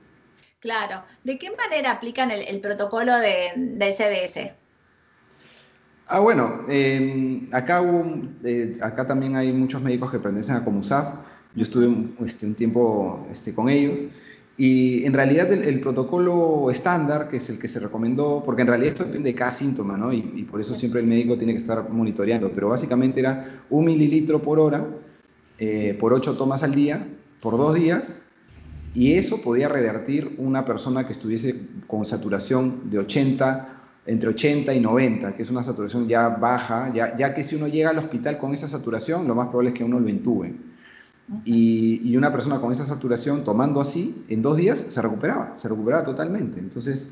Claro. 0.59 1.03
¿De 1.23 1.37
qué 1.37 1.51
manera 1.51 1.91
aplican 1.91 2.31
el, 2.31 2.59
protocolo 2.59 3.15
de, 3.19 3.51
del 3.55 3.93
CDS? 3.93 4.51
Ah, 6.07 6.19
bueno, 6.19 6.65
em, 6.67 7.47
acá, 7.51 7.81
eh, 8.43 8.73
acá 8.81 9.05
también 9.05 9.35
hay 9.35 9.51
muchos 9.51 9.81
médicos 9.81 10.11
que 10.11 10.19
pertenecen 10.19 10.55
a 10.55 10.65
Comusaf. 10.65 11.15
Yo 11.53 11.63
estuve 11.63 12.25
este, 12.25 12.47
un 12.47 12.55
tiempo 12.55 13.27
este, 13.31 13.53
con 13.53 13.69
ellos 13.69 13.99
y 14.57 15.03
en 15.05 15.13
realidad 15.13 15.51
el, 15.51 15.79
protocolo 15.79 16.69
estándar, 16.69 17.27
que 17.27 17.37
es 17.37 17.49
el 17.49 17.57
que 17.57 17.67
se 17.67 17.79
recomendó, 17.79 18.43
porque 18.45 18.61
en 18.61 18.67
realidad 18.67 18.89
esto 18.89 19.03
depende 19.03 19.31
de 19.31 19.35
cada 19.35 19.51
síntoma, 19.51 19.97
¿no? 19.97 20.13
Y, 20.13 20.21
por 20.49 20.61
eso 20.61 20.75
siempre 20.75 21.01
el 21.01 21.07
médico 21.07 21.37
tiene 21.37 21.53
que 21.53 21.59
estar 21.59 21.89
monitoreando, 21.89 22.51
pero 22.51 22.69
básicamente 22.69 23.19
era 23.19 23.63
un 23.71 23.85
mililitro 23.85 24.41
por 24.41 24.59
hora, 24.59 24.85
eh, 25.57 25.97
por 25.99 26.13
ocho 26.13 26.37
tomas 26.37 26.61
al 26.61 26.75
día, 26.75 27.07
por 27.41 27.57
dos 27.57 27.73
días, 27.73 28.21
y 28.93 29.13
eso 29.13 29.41
podía 29.41 29.69
revertir 29.69 30.35
una 30.37 30.65
persona 30.65 31.07
que 31.07 31.13
estuviese 31.13 31.55
con 31.87 32.05
saturación 32.05 32.91
de 32.91 32.99
80, 32.99 33.81
entre 34.05 34.29
80 34.29 34.71
y 34.75 34.79
90, 34.79 35.35
que 35.35 35.41
es 35.41 35.49
una 35.49 35.63
saturación 35.63 36.07
ya 36.07 36.29
baja, 36.29 36.91
ya, 36.93 37.17
ya 37.17 37.33
que 37.33 37.43
si 37.43 37.55
uno 37.55 37.67
llega 37.67 37.89
al 37.89 37.97
hospital 37.97 38.37
con 38.37 38.53
esa 38.53 38.67
saturación, 38.67 39.27
lo 39.27 39.33
más 39.33 39.47
probable 39.47 39.69
es 39.69 39.73
que 39.73 39.83
uno 39.83 39.99
lo 39.99 40.09
entube. 40.09 40.53
Y, 41.45 42.15
una 42.15 42.31
persona 42.31 42.59
con 42.59 42.71
esa 42.71 42.85
saturación 42.85 43.43
tomando 43.43 43.81
así, 43.81 44.23
en 44.29 44.41
dos 44.41 44.57
días 44.57 44.79
se 44.79 45.01
recuperaba, 45.01 45.57
se 45.57 45.69
recuperaba 45.69 46.03
totalmente. 46.03 46.59
Entonces, 46.59 47.09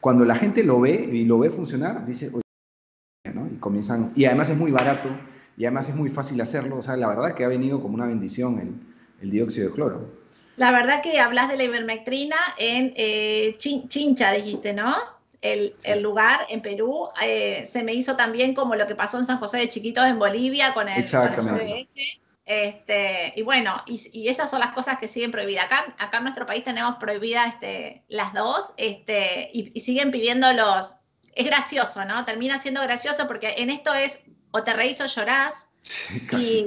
cuando 0.00 0.24
la 0.24 0.34
gente 0.34 0.62
lo 0.62 0.80
ve 0.80 1.08
y 1.12 1.24
lo 1.24 1.38
ve 1.38 1.50
funcionar, 1.50 2.04
dice, 2.04 2.30
oye, 2.32 3.34
¿no? 3.34 3.46
Y 3.46 3.56
comienzan, 3.56 4.12
y 4.14 4.24
además 4.26 4.50
es 4.50 4.56
muy 4.56 4.70
barato, 4.70 5.08
y 5.56 5.64
además 5.64 5.88
es 5.88 5.94
muy 5.94 6.10
fácil 6.10 6.40
hacerlo, 6.40 6.76
o 6.76 6.82
sea, 6.82 6.96
la 6.96 7.08
verdad 7.08 7.34
que 7.34 7.44
ha 7.44 7.48
venido 7.48 7.80
como 7.80 7.94
una 7.94 8.06
bendición 8.06 8.58
el, 8.58 8.74
el 9.22 9.30
dióxido 9.30 9.68
de 9.68 9.74
cloro. 9.74 10.26
La 10.56 10.70
verdad 10.70 11.02
que 11.02 11.18
hablas 11.18 11.48
de 11.48 11.56
la 11.56 11.64
ivermectrina 11.64 12.36
en 12.58 12.92
eh, 12.96 13.56
Chincha, 13.58 14.32
dijiste, 14.32 14.72
¿no? 14.72 14.94
El, 15.42 15.74
el, 15.84 16.02
lugar 16.02 16.40
en 16.48 16.62
Perú 16.62 17.08
eh, 17.22 17.64
se 17.66 17.84
me 17.84 17.92
hizo 17.92 18.16
también 18.16 18.54
como 18.54 18.74
lo 18.74 18.86
que 18.86 18.94
pasó 18.94 19.18
en 19.18 19.26
San 19.26 19.38
José 19.38 19.58
de 19.58 19.68
Chiquitos 19.68 20.06
en 20.06 20.18
Bolivia 20.18 20.72
con 20.72 20.88
el, 20.88 20.98
Exactamente. 20.98 21.88
Este, 22.46 23.32
y 23.34 23.42
bueno, 23.42 23.82
y, 23.86 24.28
esas 24.28 24.48
son 24.48 24.60
las 24.60 24.72
cosas 24.72 24.98
que 24.98 25.08
siguen 25.08 25.32
prohibidas. 25.32 25.66
Acá, 25.66 25.94
acá 25.98 26.18
en 26.18 26.22
nuestro 26.22 26.46
país 26.46 26.62
tenemos 26.62 26.96
prohibidas 26.96 27.54
este, 27.54 28.04
las 28.08 28.32
dos 28.32 28.72
este, 28.76 29.50
y, 29.52 29.78
siguen 29.80 30.12
pidiendo 30.12 30.52
los... 30.52 30.94
Es 31.34 31.44
gracioso, 31.44 32.04
¿no? 32.04 32.24
Termina 32.24 32.58
siendo 32.58 32.80
gracioso 32.80 33.26
porque 33.26 33.56
en 33.58 33.68
esto 33.68 33.92
es 33.92 34.22
o 34.52 34.62
te 34.62 34.72
reís 34.72 35.00
o 35.02 35.06
llorás 35.06 35.68
y 36.32 36.64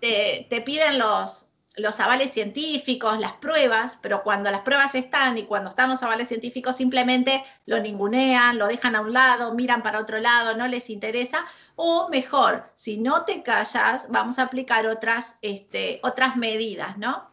te, 0.00 0.46
te 0.48 0.60
piden 0.60 0.98
los, 0.98 1.48
los 1.76 2.00
avales 2.00 2.32
científicos, 2.32 3.18
las 3.20 3.34
pruebas, 3.34 3.98
pero 4.00 4.22
cuando 4.22 4.50
las 4.50 4.62
pruebas 4.62 4.94
están 4.94 5.36
y 5.36 5.44
cuando 5.44 5.68
están 5.68 5.90
los 5.90 6.02
avales 6.02 6.28
científicos 6.28 6.76
simplemente 6.76 7.44
lo 7.66 7.78
ningunean, 7.78 8.58
lo 8.58 8.66
dejan 8.66 8.96
a 8.96 9.02
un 9.02 9.12
lado, 9.12 9.54
miran 9.54 9.82
para 9.82 10.00
otro 10.00 10.18
lado, 10.18 10.56
no 10.56 10.66
les 10.68 10.88
interesa, 10.88 11.44
o 11.76 12.08
mejor, 12.08 12.72
si 12.74 12.96
no 12.96 13.24
te 13.24 13.42
callas, 13.42 14.06
vamos 14.08 14.38
a 14.38 14.44
aplicar 14.44 14.86
otras, 14.86 15.36
este, 15.42 16.00
otras 16.02 16.36
medidas, 16.36 16.96
¿no? 16.96 17.28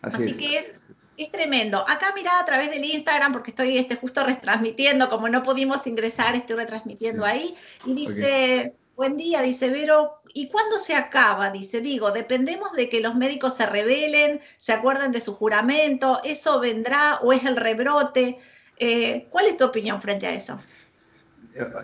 Así, 0.00 0.36
que 0.36 0.58
es, 0.58 0.82
es 1.18 1.30
tremendo. 1.30 1.84
Acá 1.86 2.12
mira 2.14 2.38
a 2.38 2.44
través 2.46 2.70
del 2.70 2.84
Instagram, 2.84 3.32
porque 3.32 3.50
estoy 3.50 3.76
este, 3.76 3.96
justo 3.96 4.24
retransmitiendo, 4.24 5.10
como 5.10 5.28
no 5.28 5.42
pudimos 5.42 5.86
ingresar, 5.86 6.34
estoy 6.34 6.56
retransmitiendo 6.56 7.24
ahí, 7.26 7.54
y 7.84 7.94
dice... 7.94 8.74
Buen 8.94 9.16
día, 9.16 9.40
dice 9.40 9.70
Vero. 9.70 10.20
¿Y 10.34 10.48
cuándo 10.48 10.78
se 10.78 10.94
acaba? 10.94 11.50
Dice, 11.50 11.80
digo, 11.80 12.12
dependemos 12.12 12.72
de 12.72 12.90
que 12.90 13.00
los 13.00 13.14
médicos 13.14 13.54
se 13.54 13.64
rebelen, 13.64 14.40
se 14.58 14.72
acuerden 14.72 15.12
de 15.12 15.20
su 15.20 15.34
juramento, 15.34 16.20
¿eso 16.24 16.60
vendrá 16.60 17.18
o 17.22 17.32
es 17.32 17.44
el 17.44 17.56
rebrote? 17.56 18.38
Eh, 18.78 19.28
¿Cuál 19.30 19.46
es 19.46 19.56
tu 19.56 19.64
opinión 19.64 20.00
frente 20.02 20.26
a 20.26 20.34
eso? 20.34 20.58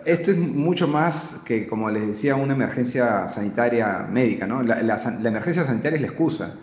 Esto 0.05 0.31
es 0.31 0.37
mucho 0.37 0.87
más 0.87 1.41
que, 1.45 1.67
como 1.67 1.89
les 1.89 2.07
decía, 2.07 2.35
una 2.35 2.53
emergencia 2.53 3.27
sanitaria 3.27 4.07
médica, 4.09 4.45
¿no? 4.45 4.61
La, 4.63 4.79
emergencia 4.79 5.63
sanitaria 5.63 5.95
es 5.95 6.01
la 6.01 6.07
excusa. 6.07 6.55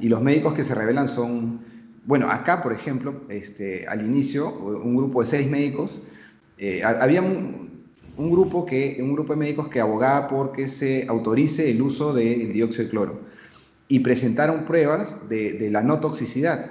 Y 0.00 0.08
los 0.08 0.22
médicos 0.22 0.54
que 0.54 0.62
se 0.62 0.74
rebelan 0.74 1.06
son, 1.08 1.60
bueno, 2.06 2.30
acá, 2.30 2.62
por 2.62 2.72
ejemplo, 2.72 3.22
este, 3.28 3.86
al 3.86 4.02
inicio, 4.02 4.52
un 4.52 4.96
grupo 4.96 5.22
de 5.22 5.28
seis 5.28 5.50
médicos, 5.50 6.02
eh, 6.58 6.82
había 6.84 7.22
un 8.16 8.30
grupo, 8.30 8.66
que, 8.66 8.98
un 9.00 9.12
grupo 9.12 9.32
de 9.32 9.38
médicos 9.38 9.68
que 9.68 9.80
abogaba 9.80 10.28
por 10.28 10.52
que 10.52 10.68
se 10.68 11.06
autorice 11.08 11.70
el 11.70 11.80
uso 11.80 12.12
del 12.12 12.52
dióxido 12.52 12.84
de 12.84 12.90
cloro 12.90 13.20
y 13.88 14.00
presentaron 14.00 14.64
pruebas 14.64 15.28
de, 15.28 15.68
la 15.70 15.82
no 15.82 16.00
toxicidad 16.00 16.70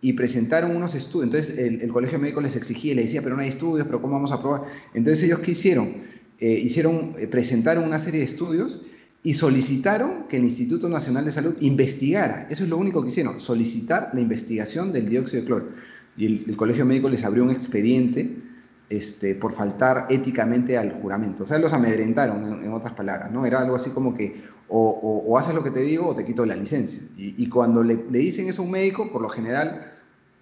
y 0.00 0.12
presentaron 0.14 0.76
unos 0.76 0.94
estudios. 0.94 1.24
Entonces 1.24 1.58
el, 1.58 1.90
colegio 1.90 2.18
médico 2.18 2.40
les 2.40 2.56
exigía, 2.56 2.94
les 2.94 3.06
decía, 3.06 3.22
pero 3.22 3.36
no 3.36 3.42
hay 3.42 3.48
estudios, 3.48 3.86
pero 3.86 4.00
¿cómo 4.00 4.14
vamos 4.14 4.32
a 4.32 4.40
probar? 4.40 4.62
Entonces 4.94 5.24
ellos 5.24 5.40
qué 5.40 5.52
hicieron? 5.52 5.92
Eh, 6.40 6.60
hicieron, 6.62 7.14
eh, 7.18 7.26
presentaron 7.26 7.84
una 7.84 7.98
serie 7.98 8.20
de 8.20 8.26
estudios 8.26 8.82
y 9.22 9.34
solicitaron 9.34 10.28
que 10.28 10.36
el 10.36 10.44
Instituto 10.44 10.88
Nacional 10.88 11.24
de 11.24 11.32
Salud 11.32 11.54
investigara. 11.60 12.46
Eso 12.50 12.62
es 12.62 12.70
lo 12.70 12.76
único 12.76 13.02
que 13.02 13.10
hicieron, 13.10 13.40
solicitar 13.40 14.10
la 14.14 14.20
investigación 14.20 14.92
del 14.92 15.08
dióxido 15.08 15.42
de 15.42 15.46
cloro. 15.46 15.68
Y 16.16 16.50
el 16.50 16.56
colegio 16.56 16.84
médico 16.84 17.08
les 17.08 17.24
abrió 17.24 17.44
un 17.44 17.50
expediente 17.50 18.47
este, 18.90 19.34
por 19.34 19.52
faltar 19.52 20.06
éticamente 20.08 20.78
al 20.78 20.92
juramento. 20.92 21.44
O 21.44 21.46
sea, 21.46 21.58
los 21.58 21.72
amedrentaron, 21.72 22.64
en, 22.64 22.72
otras 22.72 22.94
palabras, 22.94 23.30
¿no? 23.30 23.44
Era 23.44 23.60
algo 23.60 23.76
así 23.76 23.90
como 23.90 24.14
que 24.14 24.42
o, 24.68 25.36
haces 25.38 25.54
lo 25.54 25.62
que 25.62 25.70
te 25.70 25.80
digo 25.80 26.08
o 26.08 26.16
te 26.16 26.24
quito 26.24 26.46
la 26.46 26.56
licencia. 26.56 27.02
Y, 27.16 27.48
cuando 27.48 27.82
le, 27.82 27.96
dicen 27.96 28.48
eso 28.48 28.62
a 28.62 28.64
un 28.64 28.70
médico, 28.70 29.12
por 29.12 29.22
lo 29.22 29.28
general, 29.28 29.92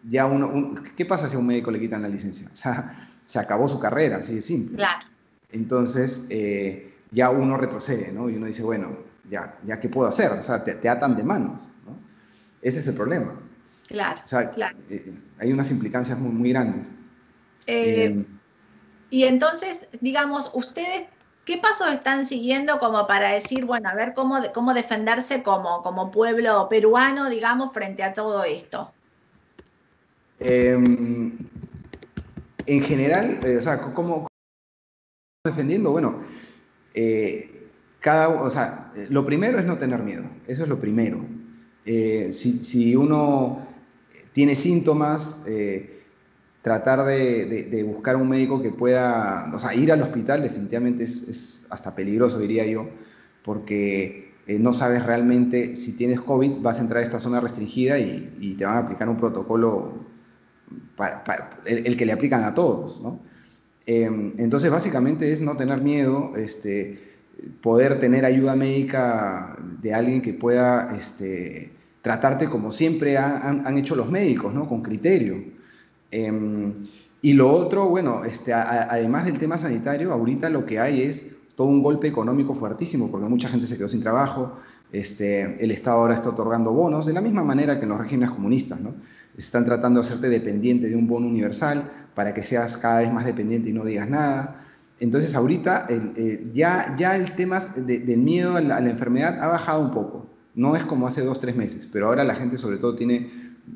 ya 0.05 0.27
uno... 0.27 0.75
¿Qué 0.97 1.05
pasa 1.05 1.29
si 1.29 1.37
a 1.37 1.39
un 1.39 1.47
médico 1.47 1.71
le 1.71 1.81
quitan 1.81 2.03
la 2.03 2.09
licencia? 2.09 2.49
O 2.53 2.57
sea, 2.57 2.97
se 3.25 3.39
acabó 3.39 3.67
su 3.67 3.81
carrera, 3.81 4.17
así 4.17 4.37
de 4.37 4.43
simple. 4.43 4.77
Claro. 4.77 5.07
Entonces, 5.51 6.27
eh, 6.31 6.95
ya 7.11 7.31
uno 7.31 7.57
retrocede, 7.57 8.13
¿no? 8.13 8.29
Y 8.29 8.37
uno 8.37 8.47
dice, 8.47 8.63
bueno, 8.63 8.97
ya, 9.29 9.59
ya 9.65 9.81
¿qué 9.81 9.89
puedo 9.89 10.09
hacer? 10.09 10.31
O 10.33 10.43
sea, 10.43 10.63
te, 10.63 10.89
atan 10.89 11.17
de 11.17 11.25
manos, 11.25 11.63
¿no? 11.85 11.99
Ese 12.63 12.79
es 12.81 12.87
el 12.89 12.95
problema. 12.95 13.35
Claro, 13.89 14.21
o 14.25 14.27
sea, 14.27 14.53
claro. 14.53 14.77
Eh, 14.91 15.15
hay 15.39 15.53
unas 15.53 15.71
implicancias 15.71 16.19
muy, 16.19 16.33
muy 16.33 16.51
grandes. 16.51 16.91
Eh, 17.67 18.25
y 19.11 19.25
entonces, 19.25 19.89
digamos, 20.01 20.51
ustedes, 20.55 21.05
¿qué 21.45 21.59
pasos 21.59 21.93
están 21.93 22.27
siguiendo 22.27 22.79
como 22.79 23.07
para 23.07 23.31
decir, 23.31 23.65
bueno, 23.65 23.89
a 23.89 23.95
ver 23.95 24.15
cómo, 24.15 24.37
cómo 24.55 24.75
defenderse 24.75 25.43
como, 25.43 25.83
como 25.83 26.11
pueblo 26.11 26.69
peruano, 26.69 27.29
digamos, 27.29 27.73
frente 27.73 28.03
a 28.03 28.13
todo 28.13 28.45
esto? 28.45 28.93
Em, 30.39 31.37
en 32.67 32.83
general, 32.83 33.39
eh, 33.45 33.57
o 33.57 33.63
sea, 33.63 33.81
¿cómo, 33.81 34.27
defendiendo? 35.45 35.93
Bueno, 35.93 36.21
eh, 36.95 37.69
cada, 38.01 38.29
o 38.29 38.51
sea, 38.51 38.93
lo 39.09 39.25
primero 39.25 39.59
es 39.59 39.65
no 39.65 39.79
tener 39.79 40.01
miedo, 40.01 40.25
eso 40.47 40.65
es 40.65 40.69
lo 40.69 40.79
primero. 40.79 41.25
si, 41.85 42.33
si, 42.33 42.97
uno 42.97 43.67
tiene 44.33 44.55
síntomas, 44.55 45.45
tratar 46.67 47.05
de, 47.05 47.85
buscar 47.87 48.17
un 48.17 48.29
médico 48.29 48.61
que 48.61 48.73
pueda, 48.73 49.53
o 49.55 49.59
sea, 49.61 49.73
ir 49.73 49.93
al 49.93 50.03
hospital 50.03 50.43
definitivamente 50.43 51.05
es, 51.05 51.65
hasta 51.71 51.95
peligroso, 51.95 52.41
diría 52.41 52.67
yo, 52.67 52.89
porque 53.45 54.33
eh, 54.49 54.59
no 54.59 54.73
sabes 54.73 55.07
realmente 55.07 55.77
si 55.77 55.93
tienes 55.93 56.21
COVID, 56.21 56.59
vas 56.59 56.81
a 56.81 56.83
entrar 56.83 57.05
a 57.05 57.05
esta 57.05 57.21
zona 57.21 57.39
restringida 57.39 58.01
y, 58.01 58.57
te 58.59 58.65
van 58.65 58.79
a 58.79 58.81
aplicar 58.81 59.09
un 59.09 59.17
protocolo 59.17 60.07
para, 60.97 61.23
el, 61.67 61.97
que 61.97 62.05
le 62.05 62.11
aplican 62.11 62.43
a 62.43 62.53
todos. 62.53 63.01
Em, 63.87 64.33
entonces, 64.37 64.69
básicamente 64.69 65.31
es 65.31 65.41
no 65.41 65.57
tener 65.57 65.81
miedo, 65.81 66.33
este, 66.37 66.99
poder 67.63 68.01
tener 68.01 68.25
ayuda 68.25 68.57
médica 68.57 69.57
de 69.81 69.95
alguien 69.95 70.21
que 70.21 70.35
pueda 70.35 70.97
este, 70.99 71.71
tratarte 72.03 72.49
como 72.49 72.73
siempre 72.73 73.19
han, 73.19 73.65
han 73.65 73.79
hecho 73.79 73.95
los 73.95 74.11
médicos, 74.11 74.53
¿no? 74.53 74.67
Con 74.67 74.83
criterio. 74.83 75.56
Em, 76.17 76.73
y 77.21 77.35
lo 77.35 77.53
otro, 77.53 77.89
bueno, 77.91 78.25
este, 78.25 78.55
además 78.55 79.27
del 79.27 79.37
tema 79.37 79.59
sanitario, 79.59 80.13
ahorita 80.13 80.49
lo 80.49 80.65
que 80.65 80.79
hay 80.79 81.03
es 81.03 81.27
todo 81.55 81.67
un 81.67 81.83
golpe 81.83 82.09
económico 82.09 82.55
fuertísimo, 82.55 83.11
porque 83.11 83.29
mucha 83.29 83.49
gente 83.49 83.67
se 83.67 83.77
quedó 83.77 83.89
sin 83.89 84.01
trabajo, 84.01 84.57
este, 84.93 85.63
el 85.63 85.71
Estado 85.71 85.99
ahora 85.99 86.15
está 86.15 86.31
otorgando 86.31 86.73
bonos, 86.73 87.05
de 87.05 87.13
la 87.13 87.21
misma 87.21 87.43
manera 87.43 87.77
que 87.77 87.83
en 87.83 87.91
los 87.91 87.99
regímenes 87.99 88.31
comunistas, 88.31 88.81
¿no? 88.81 88.95
Están 89.37 89.67
tratando 89.67 90.01
de 90.01 90.07
hacerte 90.07 90.31
dependiente 90.31 90.89
de 90.89 90.97
un 90.97 91.07
bono 91.07 91.27
universal 91.27 91.91
para 92.15 92.33
que 92.33 92.43
seas 92.43 92.79
cada 92.79 93.01
vez 93.01 93.13
más 93.13 93.27
dependiente 93.27 93.69
y 93.69 93.73
no 93.75 93.85
digas 93.85 94.09
nada. 94.09 94.65
Entonces 94.99 95.35
ahorita 95.35 95.87
eh, 95.91 96.51
ya, 96.55 96.95
ya 96.97 97.17
el 97.17 97.35
tema 97.35 97.61
del 97.61 98.19
miedo 98.19 98.57
a 98.57 98.61
la, 98.63 98.79
enfermedad 98.79 99.39
ha 99.43 99.49
bajado 99.49 99.83
un 99.83 99.91
poco. 99.91 100.27
No 100.55 100.77
es 100.77 100.85
como 100.85 101.07
hace 101.07 101.23
dos, 101.23 101.41
tres 101.41 101.57
meses, 101.57 101.87
pero 101.93 102.07
ahora 102.07 102.25
la 102.25 102.35
gente 102.35 102.57
sobre 102.57 102.79
todo 102.79 102.95
tiene 102.95 103.31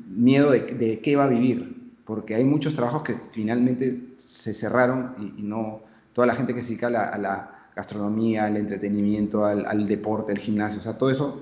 miedo 0.09 0.49
de, 0.51 0.61
de 0.61 0.99
qué 1.01 1.15
va 1.15 1.25
a 1.25 1.27
vivir, 1.27 1.80
porque 2.05 2.35
hay 2.35 2.45
muchos 2.45 2.73
trabajos 2.73 3.03
que 3.03 3.15
finalmente 3.15 4.15
se 4.17 4.53
cerraron 4.53 5.15
y, 5.37 5.43
no 5.43 5.81
toda 6.13 6.27
la 6.27 6.35
gente 6.35 6.53
que 6.53 6.61
se 6.61 6.69
dedica 6.69 6.87
a 6.87 7.17
la, 7.17 7.57
gastronomía, 7.73 8.45
al 8.45 8.57
entretenimiento, 8.57 9.45
al, 9.45 9.87
deporte, 9.87 10.33
al 10.33 10.37
gimnasio, 10.37 10.79
o 10.79 10.83
sea, 10.83 10.97
todo 10.97 11.09
eso 11.09 11.41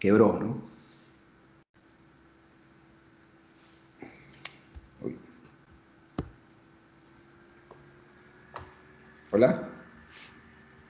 quebró, 0.00 0.40
¿no? 0.40 0.60
Hola. 9.30 9.68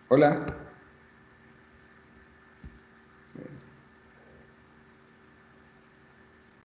Hola. 0.09 0.66